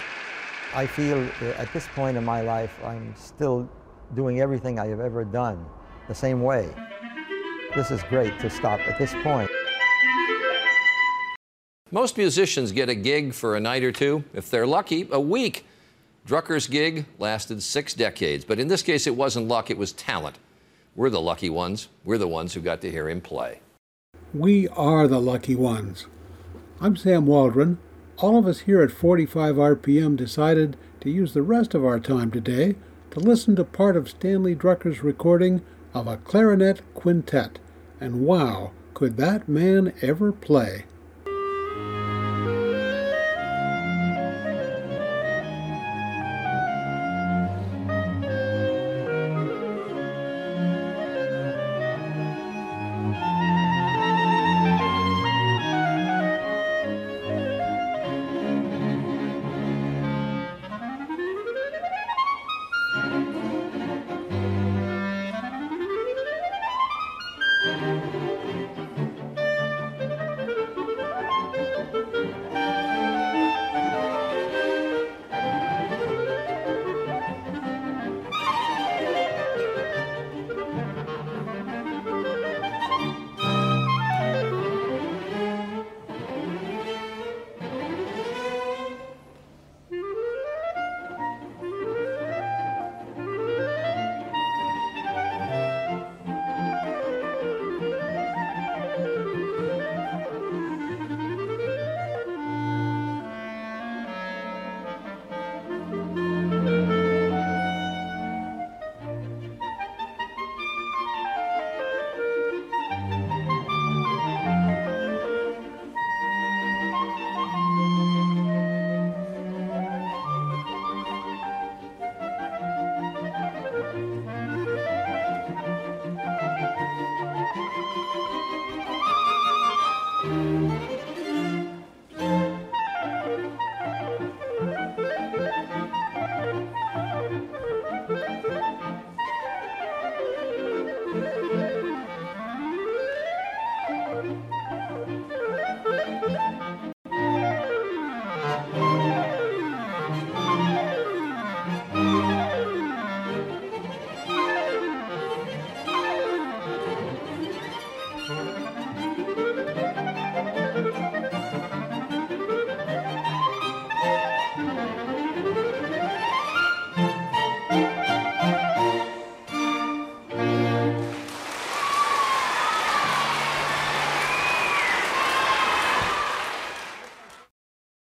I 0.76 0.86
feel 0.86 1.18
uh, 1.41 1.53
at 1.57 1.72
this 1.74 1.88
point 1.95 2.18
in 2.18 2.26
my 2.26 2.41
life, 2.41 2.78
I'm 2.84 3.13
still 3.15 3.70
doing 4.15 4.41
everything 4.41 4.80
I 4.80 4.88
have 4.88 4.99
ever 4.99 5.24
done 5.24 5.65
the 6.07 6.15
same 6.15 6.41
way. 6.41 6.70
This 7.76 7.91
is 7.91 8.01
great 8.03 8.39
to 8.39 8.49
stop 8.49 8.80
at 8.88 8.97
this 8.97 9.13
point. 9.24 9.49
Most 11.91 12.18
musicians 12.18 12.72
get 12.72 12.89
a 12.89 12.95
gig 12.95 13.34
for 13.34 13.55
a 13.55 13.59
night 13.59 13.84
or 13.84 13.91
two, 13.91 14.24
if 14.34 14.49
they're 14.49 14.68
lucky, 14.68 15.07
a 15.11 15.20
week. 15.20 15.65
Drucker's 16.28 16.68
gig 16.68 17.05
lasted 17.18 17.63
six 17.63 17.93
decades, 17.93 18.43
but 18.43 18.59
in 18.59 18.68
this 18.68 18.84
case, 18.84 19.07
it 19.07 19.15
wasn't 19.15 19.47
luck, 19.47 19.72
it 19.72 19.78
was 19.78 19.93
talent. 19.93 20.38
We're 20.95 21.09
the 21.09 21.22
lucky 21.22 21.49
ones. 21.49 21.88
We're 22.03 22.18
the 22.18 22.28
ones 22.28 22.53
who 22.53 22.59
got 22.59 22.82
to 22.82 22.91
hear 22.91 23.07
him 23.07 23.22
play. 23.22 23.61
We 24.34 24.68
are 24.70 25.07
the 25.07 25.22
lucky 25.22 25.55
ones. 25.55 26.07
I'm 26.80 26.95
Sam 26.95 27.25
Waldron. 27.25 27.80
All 28.17 28.38
of 28.38 28.45
us 28.45 28.59
here 28.59 28.84
at 28.84 28.91
45 28.91 29.55
RPM 29.55 30.15
decided 30.15 30.78
to 31.01 31.09
use 31.09 31.34
the 31.34 31.41
rest 31.41 31.73
of 31.73 31.84
our 31.84 31.99
time 31.99 32.30
today 32.30 32.75
to 33.09 33.19
listen 33.19 33.55
to 33.55 33.63
part 33.63 33.97
of 33.97 34.07
Stanley 34.07 34.55
Drucker's 34.55 35.01
recording 35.01 35.63
of 35.95 36.05
a 36.05 36.17
clarinet 36.17 36.82
quintet. 36.93 37.57
And 37.99 38.21
wow, 38.21 38.73
could 38.93 39.17
that 39.17 39.49
man 39.49 39.91
ever 40.03 40.32
play! 40.32 40.86